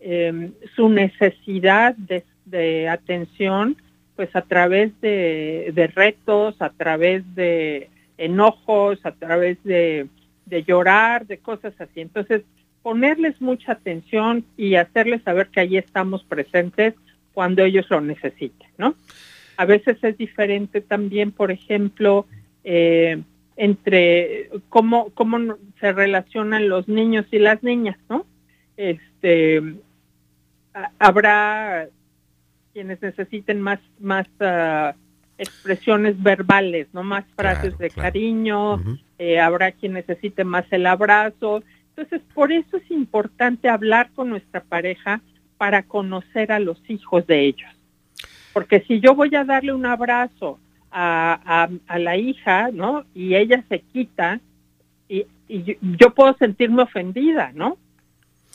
Em, 0.00 0.52
su 0.76 0.88
necesidad 0.88 1.94
de, 1.96 2.88
atención, 2.88 3.76
pues 4.16 4.34
a 4.34 4.42
través 4.42 4.98
de, 5.00 5.70
de, 5.74 5.86
retos, 5.86 6.60
a 6.60 6.70
través 6.70 7.22
de 7.34 7.88
enojos, 8.18 8.98
a 9.04 9.12
través 9.12 9.62
de, 9.62 10.08
de 10.46 10.64
llorar, 10.64 11.26
de 11.26 11.38
cosas 11.38 11.74
así. 11.80 12.00
Entonces, 12.00 12.42
ponerles 12.82 13.40
mucha 13.40 13.72
atención 13.72 14.44
y 14.56 14.74
hacerles 14.74 15.22
saber 15.22 15.48
que 15.48 15.60
ahí 15.60 15.76
estamos 15.76 16.24
presentes 16.24 16.94
cuando 17.32 17.64
ellos 17.64 17.86
lo 17.90 18.00
necesiten, 18.00 18.68
¿no? 18.78 18.94
A 19.56 19.64
veces 19.64 19.98
es 20.02 20.16
diferente 20.16 20.80
también, 20.80 21.32
por 21.32 21.50
ejemplo, 21.50 22.26
eh, 22.64 23.22
entre 23.56 24.48
cómo, 24.68 25.10
cómo 25.10 25.56
se 25.80 25.92
relacionan 25.92 26.68
los 26.68 26.88
niños 26.88 27.26
y 27.30 27.38
las 27.38 27.62
niñas, 27.62 27.98
¿no? 28.08 28.24
Este, 28.76 29.62
habrá 30.98 31.88
quienes 32.72 33.02
necesiten 33.02 33.60
más, 33.60 33.80
más 33.98 34.26
uh, 34.40 34.96
expresiones 35.36 36.22
verbales, 36.22 36.88
¿no? 36.92 37.02
Más 37.02 37.24
frases 37.36 37.76
de 37.78 37.90
cariño, 37.90 38.80
eh, 39.18 39.38
habrá 39.38 39.72
quien 39.72 39.92
necesite 39.92 40.44
más 40.44 40.64
el 40.70 40.86
abrazo. 40.86 41.62
Entonces, 41.90 42.22
por 42.32 42.52
eso 42.52 42.78
es 42.78 42.90
importante 42.90 43.68
hablar 43.68 44.10
con 44.14 44.30
nuestra 44.30 44.62
pareja 44.62 45.20
para 45.60 45.82
conocer 45.82 46.52
a 46.52 46.58
los 46.58 46.80
hijos 46.88 47.26
de 47.26 47.44
ellos. 47.44 47.70
Porque 48.54 48.80
si 48.88 48.98
yo 48.98 49.14
voy 49.14 49.36
a 49.36 49.44
darle 49.44 49.74
un 49.74 49.84
abrazo 49.84 50.58
a, 50.90 51.68
la 51.98 52.16
hija, 52.16 52.70
¿no? 52.72 53.04
Y 53.14 53.34
ella 53.34 53.62
se 53.68 53.80
quita, 53.80 54.40
y, 55.06 55.26
yo, 55.50 56.14
puedo 56.14 56.34
sentirme 56.38 56.84
ofendida, 56.84 57.52
¿no? 57.54 57.76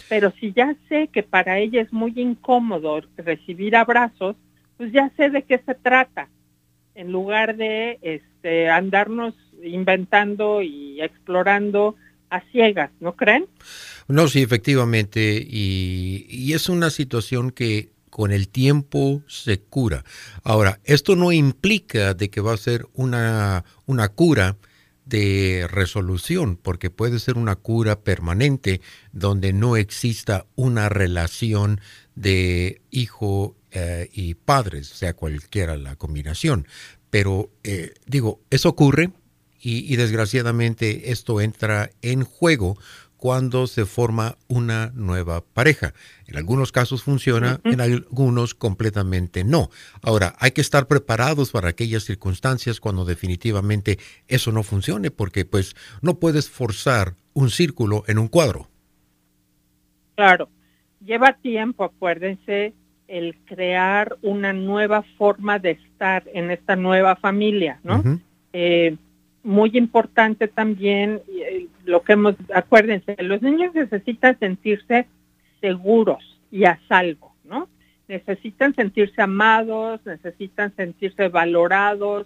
Pero 0.10 0.32
si 0.40 0.52
ya 0.52 0.76
sé 0.90 1.10
que 1.10 1.22
para 1.22 1.60
ella 1.60 1.80
es 1.80 1.94
muy 1.94 2.14
incómodo 2.16 3.02
recibir 3.18 3.76
abrazos, 3.76 4.36
pues 4.76 4.92
ya 4.92 5.12
sé 5.16 5.30
de 5.30 5.44
qué 5.44 5.60
se 5.60 5.76
trata. 5.76 6.28
en 6.96 7.12
lugar 7.12 7.56
de 7.56 8.00
este, 8.02 8.68
andarnos 8.68 9.36
inventando 9.62 10.64
y 10.64 11.02
explorando 11.02 11.98
a 12.30 12.42
ciegas, 12.52 12.92
¿no 13.00 13.16
creen? 13.16 13.48
No, 14.08 14.28
sí, 14.28 14.42
efectivamente, 14.42 15.46
y, 15.48 16.54
es 16.54 16.70
una 16.70 16.90
situación 16.90 17.52
que 17.52 17.92
con 18.10 18.32
el 18.32 18.48
tiempo 18.48 19.24
se 19.28 19.60
cura. 19.60 20.06
Ahora, 20.44 20.80
esto 20.84 21.16
no 21.16 21.32
implica 21.32 22.14
de 22.14 22.30
que 22.30 22.42
va 22.42 22.54
a 22.54 22.58
ser 22.58 22.88
una, 22.94 23.66
una 23.86 24.10
cura 24.10 24.58
de 25.06 25.68
resolución, 25.70 26.58
porque 26.58 26.90
puede 26.90 27.20
ser 27.20 27.38
una 27.38 27.56
cura 27.56 28.00
permanente 28.00 28.82
donde 29.12 29.54
no 29.54 29.76
exista 29.76 30.46
una 30.56 30.90
relación 30.90 31.82
de 32.16 32.82
hijo 32.90 33.56
eh, 33.72 34.10
y 34.14 34.36
padres, 34.36 34.88
sea 34.88 35.14
cualquiera 35.14 35.78
la 35.78 35.96
combinación. 35.96 36.68
Pero 37.10 37.52
eh, 37.64 37.94
digo, 38.08 38.42
eso 38.50 38.70
ocurre 38.70 39.12
y, 39.66 39.92
y 39.92 39.96
desgraciadamente 39.96 41.12
esto 41.12 41.42
entra 41.42 41.90
en 42.02 42.24
juego 42.24 42.78
cuando 43.26 43.66
se 43.66 43.88
forma 43.88 44.38
una 44.48 44.92
nueva 44.94 45.42
pareja. 45.42 45.96
En 46.28 46.38
algunos 46.38 46.72
casos 46.72 47.02
funciona, 47.02 47.60
en 47.64 47.82
algunos 47.82 48.54
completamente 48.54 49.44
no. 49.44 49.72
Ahora, 50.04 50.36
hay 50.38 50.52
que 50.52 50.62
estar 50.62 50.86
preparados 50.86 51.50
para 51.50 51.70
aquellas 51.70 52.04
circunstancias 52.04 52.80
cuando 52.80 53.04
definitivamente 53.04 53.98
eso 54.28 54.52
no 54.52 54.62
funcione, 54.62 55.10
porque 55.10 55.44
pues 55.44 55.76
no 56.04 56.20
puedes 56.20 56.52
forzar 56.52 57.16
un 57.34 57.50
círculo 57.50 58.04
en 58.06 58.20
un 58.20 58.28
cuadro. 58.28 58.70
Claro, 60.14 60.48
lleva 61.04 61.34
tiempo, 61.34 61.84
acuérdense, 61.84 62.76
el 63.08 63.38
crear 63.46 64.18
una 64.22 64.54
nueva 64.54 65.04
forma 65.18 65.58
de 65.58 65.72
estar 65.72 66.24
en 66.32 66.52
esta 66.52 66.76
nueva 66.76 67.16
familia, 67.16 67.80
¿no? 67.84 68.04
Muy 69.46 69.70
importante 69.78 70.48
también 70.48 71.22
eh, 71.28 71.68
lo 71.86 72.02
que 72.02 72.14
hemos, 72.14 72.36
acuérdense, 72.54 73.16
los 73.20 73.44
niños 73.44 73.76
necesitan 73.76 74.38
sentirse 74.40 75.06
seguros 75.62 76.40
y 76.52 76.66
a 76.66 76.80
salvo, 76.90 77.32
¿no? 77.44 77.70
Necesitan 78.08 78.74
sentirse 78.74 79.22
amados, 79.22 80.02
necesitan 80.04 80.76
sentirse 80.76 81.28
valorados, 81.28 82.26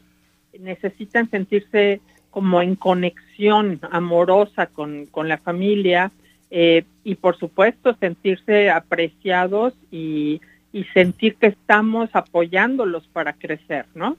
necesitan 0.57 1.29
sentirse 1.29 1.99
como 2.31 2.61
en 2.61 2.75
conexión 2.75 3.79
amorosa 3.91 4.67
con, 4.67 5.05
con 5.07 5.27
la 5.27 5.39
familia 5.39 6.11
eh, 6.51 6.85
y 7.03 7.15
por 7.15 7.37
supuesto 7.37 7.95
sentirse 7.99 8.69
apreciados 8.69 9.73
y, 9.91 10.39
y 10.71 10.85
sentir 10.93 11.35
que 11.35 11.47
estamos 11.47 12.09
apoyándolos 12.13 13.07
para 13.07 13.33
crecer, 13.33 13.87
¿no? 13.93 14.15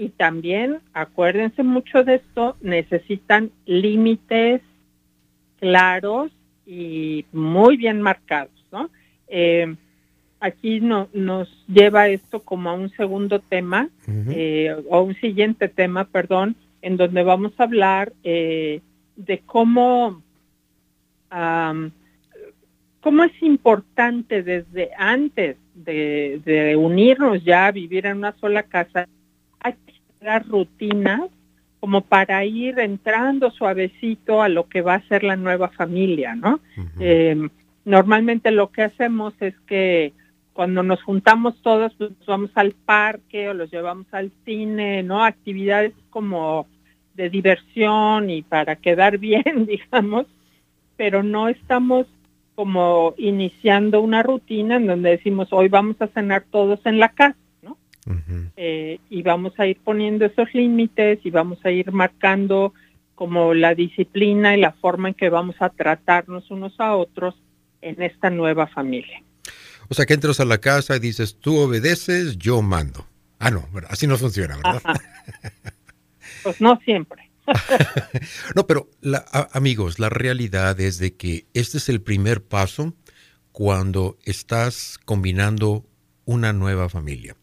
Y 0.00 0.08
también, 0.08 0.78
acuérdense 0.94 1.62
mucho 1.62 2.04
de 2.04 2.14
esto, 2.14 2.56
necesitan 2.62 3.50
límites 3.66 4.62
claros 5.58 6.32
y 6.64 7.26
muy 7.32 7.76
bien 7.76 8.00
marcados, 8.00 8.64
¿no? 8.72 8.88
Eh, 9.28 9.76
aquí 10.40 10.80
no, 10.80 11.08
nos 11.12 11.50
lleva 11.68 12.08
esto 12.08 12.40
como 12.40 12.70
a 12.70 12.72
un 12.72 12.88
segundo 12.92 13.40
tema, 13.40 13.90
eh, 14.30 14.74
o 14.88 15.02
un 15.02 15.16
siguiente 15.16 15.68
tema, 15.68 16.06
perdón, 16.06 16.56
en 16.80 16.96
donde 16.96 17.22
vamos 17.22 17.52
a 17.58 17.64
hablar 17.64 18.14
eh, 18.24 18.80
de 19.16 19.40
cómo, 19.40 20.22
cómo 23.00 23.24
es 23.24 23.42
importante 23.42 24.42
desde 24.42 24.92
antes 24.96 25.58
de, 25.74 26.40
de 26.42 26.74
unirnos 26.74 27.44
ya 27.44 27.66
a 27.66 27.72
vivir 27.72 28.06
en 28.06 28.16
una 28.16 28.32
sola 28.40 28.62
casa, 28.62 29.06
hay 30.20 30.38
rutinas 30.40 31.22
como 31.80 32.02
para 32.02 32.44
ir 32.44 32.78
entrando 32.78 33.50
suavecito 33.50 34.42
a 34.42 34.48
lo 34.48 34.68
que 34.68 34.82
va 34.82 34.94
a 34.94 35.08
ser 35.08 35.24
la 35.24 35.36
nueva 35.36 35.68
familia, 35.68 36.34
¿no? 36.34 36.60
Eh, 36.98 37.48
normalmente 37.86 38.50
lo 38.50 38.70
que 38.70 38.82
hacemos 38.82 39.32
es 39.40 39.54
que 39.66 40.12
cuando 40.52 40.82
nos 40.82 41.02
juntamos 41.02 41.54
todos, 41.62 41.94
pues 41.94 42.10
vamos 42.26 42.50
al 42.54 42.72
parque 42.72 43.48
o 43.48 43.54
los 43.54 43.70
llevamos 43.70 44.06
al 44.12 44.30
cine, 44.44 45.02
¿no? 45.02 45.24
Actividades 45.24 45.94
como 46.10 46.66
de 47.14 47.30
diversión 47.30 48.28
y 48.28 48.42
para 48.42 48.76
quedar 48.76 49.16
bien, 49.28 49.66
digamos, 49.66 50.26
pero 50.98 51.22
no 51.22 51.48
estamos 51.48 52.06
como 52.54 53.14
iniciando 53.16 54.02
una 54.02 54.22
rutina 54.22 54.76
en 54.76 54.86
donde 54.86 55.10
decimos 55.10 55.48
hoy 55.50 55.68
vamos 55.68 55.96
a 56.00 56.08
cenar 56.08 56.44
todos 56.50 56.80
en 56.84 56.98
la 56.98 57.08
casa. 57.08 57.36
Eh, 58.56 58.98
y 59.08 59.22
vamos 59.22 59.52
a 59.58 59.66
ir 59.66 59.78
poniendo 59.82 60.24
esos 60.24 60.52
límites 60.54 61.20
y 61.24 61.30
vamos 61.30 61.58
a 61.64 61.70
ir 61.70 61.92
marcando 61.92 62.72
como 63.14 63.54
la 63.54 63.74
disciplina 63.74 64.56
y 64.56 64.60
la 64.60 64.72
forma 64.72 65.08
en 65.08 65.14
que 65.14 65.28
vamos 65.28 65.56
a 65.60 65.68
tratarnos 65.68 66.50
unos 66.50 66.78
a 66.80 66.96
otros 66.96 67.34
en 67.82 68.00
esta 68.02 68.30
nueva 68.30 68.66
familia. 68.66 69.22
O 69.88 69.94
sea, 69.94 70.06
que 70.06 70.14
entras 70.14 70.40
a 70.40 70.44
la 70.44 70.58
casa 70.58 70.96
y 70.96 71.00
dices, 71.00 71.38
tú 71.38 71.58
obedeces, 71.58 72.38
yo 72.38 72.62
mando. 72.62 73.06
Ah, 73.38 73.50
no, 73.50 73.68
así 73.88 74.06
no 74.06 74.16
funciona, 74.16 74.56
¿verdad? 74.56 74.82
Pues 76.42 76.60
no 76.60 76.78
siempre. 76.84 77.30
no, 78.54 78.66
pero 78.66 78.88
amigos, 79.52 79.98
la 79.98 80.08
realidad 80.08 80.78
es 80.80 80.98
de 80.98 81.16
que 81.16 81.46
este 81.52 81.78
es 81.78 81.88
el 81.88 82.00
primer 82.00 82.42
paso 82.42 82.94
cuando 83.52 84.16
estás 84.24 84.98
combinando 85.04 85.84
una 86.24 86.52
nueva 86.52 86.88
familia 86.88 87.36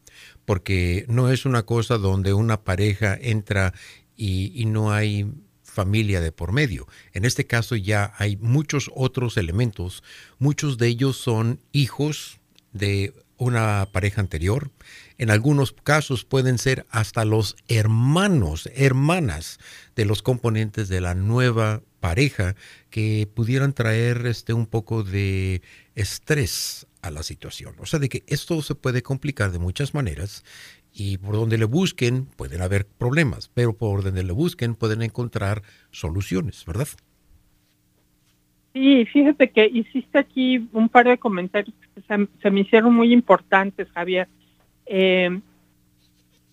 porque 0.47 1.03
no 1.09 1.29
es 1.29 1.45
una 1.45 1.63
cosa 1.63 1.97
donde 1.97 2.31
una 2.31 2.63
pareja 2.63 3.17
entra 3.19 3.73
y, 4.15 4.63
no 4.67 4.93
hay 4.93 5.29
familia 5.61 6.21
de 6.21 6.31
por 6.31 6.53
medio. 6.53 6.87
En 7.11 7.25
este 7.25 7.45
caso 7.45 7.75
ya 7.75 8.13
hay 8.17 8.37
muchos 8.37 8.89
otros 8.95 9.35
elementos, 9.35 10.03
muchos 10.39 10.77
de 10.77 10.87
ellos 10.87 11.17
son 11.17 11.59
hijos 11.73 12.39
de 12.71 13.13
una 13.35 13.89
pareja 13.91 14.21
anterior. 14.21 14.71
En 15.17 15.31
algunos 15.31 15.73
casos 15.73 16.23
pueden 16.23 16.59
ser 16.59 16.85
hasta 16.91 17.25
los 17.25 17.57
hermanos, 17.67 18.69
hermanas 18.73 19.59
de 19.97 20.05
los 20.05 20.21
componentes 20.21 20.87
de 20.87 21.01
la 21.01 21.13
nueva 21.13 21.81
pareja 21.99 22.55
que 22.89 23.29
pudieran 23.31 23.73
traer 23.73 24.25
este 24.27 24.53
un 24.53 24.65
poco 24.65 25.03
de 25.03 25.61
estrés 25.93 26.86
a 27.01 27.11
la 27.11 27.23
situación. 27.23 27.75
O 27.79 27.85
sea, 27.85 27.99
de 27.99 28.09
que 28.09 28.23
esto 28.27 28.61
se 28.61 28.75
puede 28.75 29.01
complicar 29.01 29.51
de 29.51 29.59
muchas 29.59 29.93
maneras 29.93 30.43
y 30.93 31.17
por 31.17 31.35
donde 31.35 31.57
le 31.57 31.65
busquen 31.65 32.25
pueden 32.25 32.61
haber 32.61 32.85
problemas, 32.85 33.49
pero 33.53 33.73
por 33.73 34.03
donde 34.03 34.23
le 34.23 34.33
busquen 34.33 34.75
pueden 34.75 35.01
encontrar 35.01 35.61
soluciones, 35.91 36.65
¿verdad? 36.65 36.87
Sí, 38.73 39.05
fíjate 39.05 39.49
que 39.49 39.65
hiciste 39.65 40.19
aquí 40.19 40.67
un 40.71 40.89
par 40.89 41.07
de 41.07 41.17
comentarios 41.17 41.75
que 41.95 42.27
se, 42.41 42.51
me 42.51 42.59
hicieron 42.61 42.93
muy 42.93 43.11
importantes, 43.11 43.87
Javier. 43.91 44.27
Eh, 44.85 45.39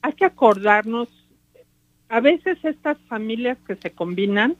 hay 0.00 0.12
que 0.12 0.24
acordarnos, 0.24 1.08
a 2.08 2.20
veces 2.20 2.58
estas 2.62 2.98
familias 3.08 3.58
que 3.66 3.76
se 3.76 3.90
combinan 3.90 4.56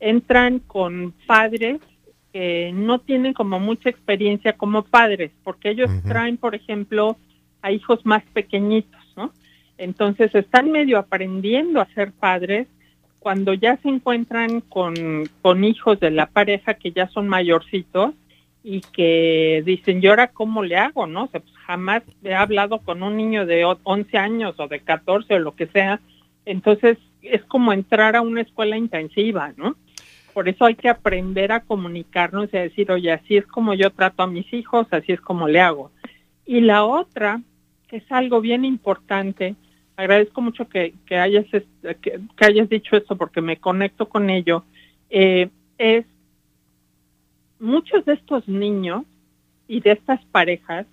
entran 0.00 0.58
con 0.60 1.14
padres 1.26 1.80
que 2.36 2.70
no 2.74 2.98
tienen 2.98 3.32
como 3.32 3.58
mucha 3.58 3.88
experiencia 3.88 4.52
como 4.52 4.82
padres, 4.82 5.30
porque 5.42 5.70
ellos 5.70 5.90
traen, 6.06 6.36
por 6.36 6.54
ejemplo, 6.54 7.16
a 7.62 7.72
hijos 7.72 8.04
más 8.04 8.22
pequeñitos, 8.34 9.00
¿no? 9.16 9.32
Entonces 9.78 10.34
están 10.34 10.70
medio 10.70 10.98
aprendiendo 10.98 11.80
a 11.80 11.88
ser 11.94 12.12
padres 12.12 12.68
cuando 13.20 13.54
ya 13.54 13.78
se 13.78 13.88
encuentran 13.88 14.60
con, 14.60 14.94
con 15.40 15.64
hijos 15.64 15.98
de 15.98 16.10
la 16.10 16.26
pareja 16.26 16.74
que 16.74 16.92
ya 16.92 17.08
son 17.08 17.26
mayorcitos 17.26 18.12
y 18.62 18.82
que 18.82 19.62
dicen, 19.64 20.00
¿y 20.02 20.06
ahora 20.06 20.26
cómo 20.26 20.62
le 20.62 20.76
hago? 20.76 21.06
¿No? 21.06 21.28
pues 21.28 21.42
jamás 21.64 22.02
he 22.22 22.34
hablado 22.34 22.80
con 22.80 23.02
un 23.02 23.16
niño 23.16 23.46
de 23.46 23.64
11 23.64 24.18
años 24.18 24.56
o 24.58 24.68
de 24.68 24.80
14 24.80 25.36
o 25.36 25.38
lo 25.38 25.54
que 25.54 25.68
sea. 25.68 26.00
Entonces 26.44 26.98
es 27.22 27.42
como 27.44 27.72
entrar 27.72 28.14
a 28.14 28.20
una 28.20 28.42
escuela 28.42 28.76
intensiva, 28.76 29.54
¿no? 29.56 29.74
Por 30.36 30.50
eso 30.50 30.66
hay 30.66 30.74
que 30.74 30.90
aprender 30.90 31.50
a 31.50 31.60
comunicarnos 31.60 32.52
y 32.52 32.58
a 32.58 32.60
decir, 32.60 32.92
oye, 32.92 33.10
así 33.10 33.38
es 33.38 33.46
como 33.46 33.72
yo 33.72 33.90
trato 33.90 34.22
a 34.22 34.26
mis 34.26 34.52
hijos, 34.52 34.86
así 34.90 35.12
es 35.12 35.20
como 35.22 35.48
le 35.48 35.62
hago. 35.62 35.92
Y 36.44 36.60
la 36.60 36.84
otra, 36.84 37.40
que 37.88 37.96
es 37.96 38.12
algo 38.12 38.42
bien 38.42 38.66
importante, 38.66 39.54
agradezco 39.96 40.42
mucho 40.42 40.68
que, 40.68 40.92
hayas, 41.08 41.46
que, 42.02 42.20
hayas 42.36 42.68
dicho 42.68 42.98
esto 42.98 43.16
porque 43.16 43.40
me 43.40 43.56
conecto 43.56 44.10
con 44.10 44.28
ello, 44.28 44.62
eh, 45.08 45.48
es 45.78 46.04
muchos 47.58 48.04
de 48.04 48.12
estos 48.12 48.46
niños 48.46 49.04
y 49.66 49.80
de 49.80 49.92
estas 49.92 50.22
parejas 50.26 50.84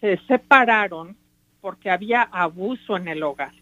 se 0.00 0.18
separaron 0.26 1.16
porque 1.60 1.88
había 1.88 2.22
abuso 2.22 2.96
en 2.96 3.06
el 3.06 3.22
hogar. 3.22 3.52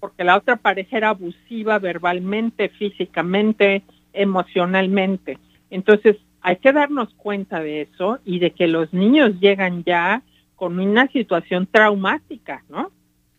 Porque 0.00 0.24
la 0.24 0.38
otra 0.38 0.56
pareja 0.56 0.96
era 0.96 1.10
abusiva 1.10 1.78
verbalmente, 1.78 2.70
físicamente, 2.70 3.82
emocionalmente. 4.18 5.38
Entonces, 5.70 6.16
hay 6.40 6.56
que 6.56 6.72
darnos 6.72 7.12
cuenta 7.14 7.60
de 7.60 7.82
eso 7.82 8.18
y 8.24 8.38
de 8.38 8.50
que 8.50 8.68
los 8.68 8.92
niños 8.92 9.38
llegan 9.40 9.84
ya 9.84 10.22
con 10.56 10.78
una 10.78 11.08
situación 11.08 11.66
traumática, 11.70 12.64
¿no? 12.68 12.90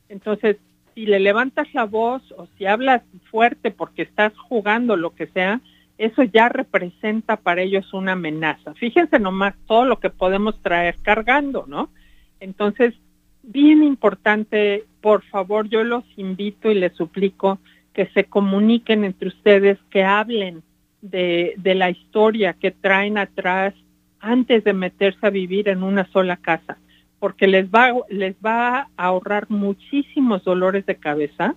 Entonces, 0.10 0.58
si 0.96 1.06
le 1.06 1.20
levantas 1.20 1.74
la 1.74 1.86
voz 1.86 2.22
o 2.38 2.48
si 2.58 2.66
hablas 2.66 3.04
fuerte 3.30 3.72
porque 3.72 4.04
estás 4.04 4.34
jugando 4.38 4.96
lo 4.96 5.12
que 5.16 5.28
sea, 5.28 5.62
eso 5.98 6.24
ya 6.24 6.50
representa 6.50 7.36
para 7.36 7.62
ellos 7.62 7.94
una 7.94 8.14
amenaza. 8.14 8.74
Fíjense 8.76 9.20
nomás 9.20 9.54
todo 9.68 9.86
lo 9.86 10.00
que 10.00 10.10
podemos 10.10 10.62
traer 10.62 10.96
cargando, 11.02 11.66
¿no? 11.68 11.90
Entonces, 12.40 12.96
bien 13.44 13.84
importante, 13.84 14.86
por 15.02 15.24
favor, 15.24 15.68
yo 15.68 15.84
los 15.84 16.06
invito 16.16 16.72
y 16.72 16.76
les 16.76 16.94
suplico 16.94 17.60
que 17.94 18.08
se 18.08 18.26
comuniquen 18.26 19.04
entre 19.04 19.28
ustedes, 19.28 19.78
que 19.90 20.04
hablen 20.04 20.64
de, 21.02 21.54
de 21.58 21.76
la 21.76 21.90
historia 21.90 22.54
que 22.54 22.72
traen 22.72 23.18
atrás 23.18 23.74
antes 24.20 24.64
de 24.64 24.74
meterse 24.74 25.26
a 25.26 25.30
vivir 25.30 25.70
en 25.70 25.84
una 25.84 26.10
sola 26.12 26.38
casa, 26.38 26.78
porque 27.20 27.48
les 27.48 27.70
va, 27.70 27.94
les 28.10 28.36
va 28.46 28.80
a 28.80 28.88
ahorrar 28.98 29.50
muchísimos 29.50 30.44
dolores 30.44 30.86
de 30.86 30.96
cabeza, 30.96 31.56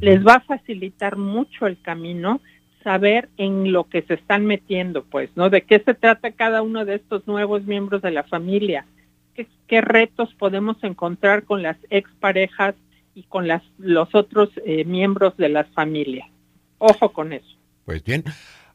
les 0.00 0.24
va 0.24 0.34
a 0.34 0.40
facilitar 0.40 1.16
mucho 1.16 1.66
el 1.66 1.80
camino, 1.80 2.40
saber 2.84 3.28
en 3.36 3.72
lo 3.72 3.88
que 3.88 4.02
se 4.02 4.14
están 4.14 4.46
metiendo, 4.46 5.04
pues, 5.04 5.30
¿no? 5.34 5.50
De 5.50 5.62
qué 5.62 5.80
se 5.80 5.94
trata 5.94 6.30
cada 6.30 6.62
uno 6.62 6.84
de 6.84 6.94
estos 6.94 7.26
nuevos 7.26 7.64
miembros 7.64 8.00
de 8.00 8.12
la 8.12 8.22
familia, 8.22 8.86
qué, 9.34 9.80
retos 9.80 10.32
podemos 10.34 10.76
encontrar 10.82 11.44
con 11.44 11.62
las 11.62 11.76
exparejas 11.90 12.74
y 13.14 13.24
con 13.24 13.48
las, 13.48 13.62
los 13.78 14.14
otros 14.14 14.50
eh, 14.64 14.84
miembros 14.84 15.36
de 15.36 15.48
las 15.48 15.68
familias. 15.70 16.28
Ojo 16.78 17.12
con 17.12 17.32
eso. 17.32 17.56
Pues 17.84 18.04
bien, 18.04 18.24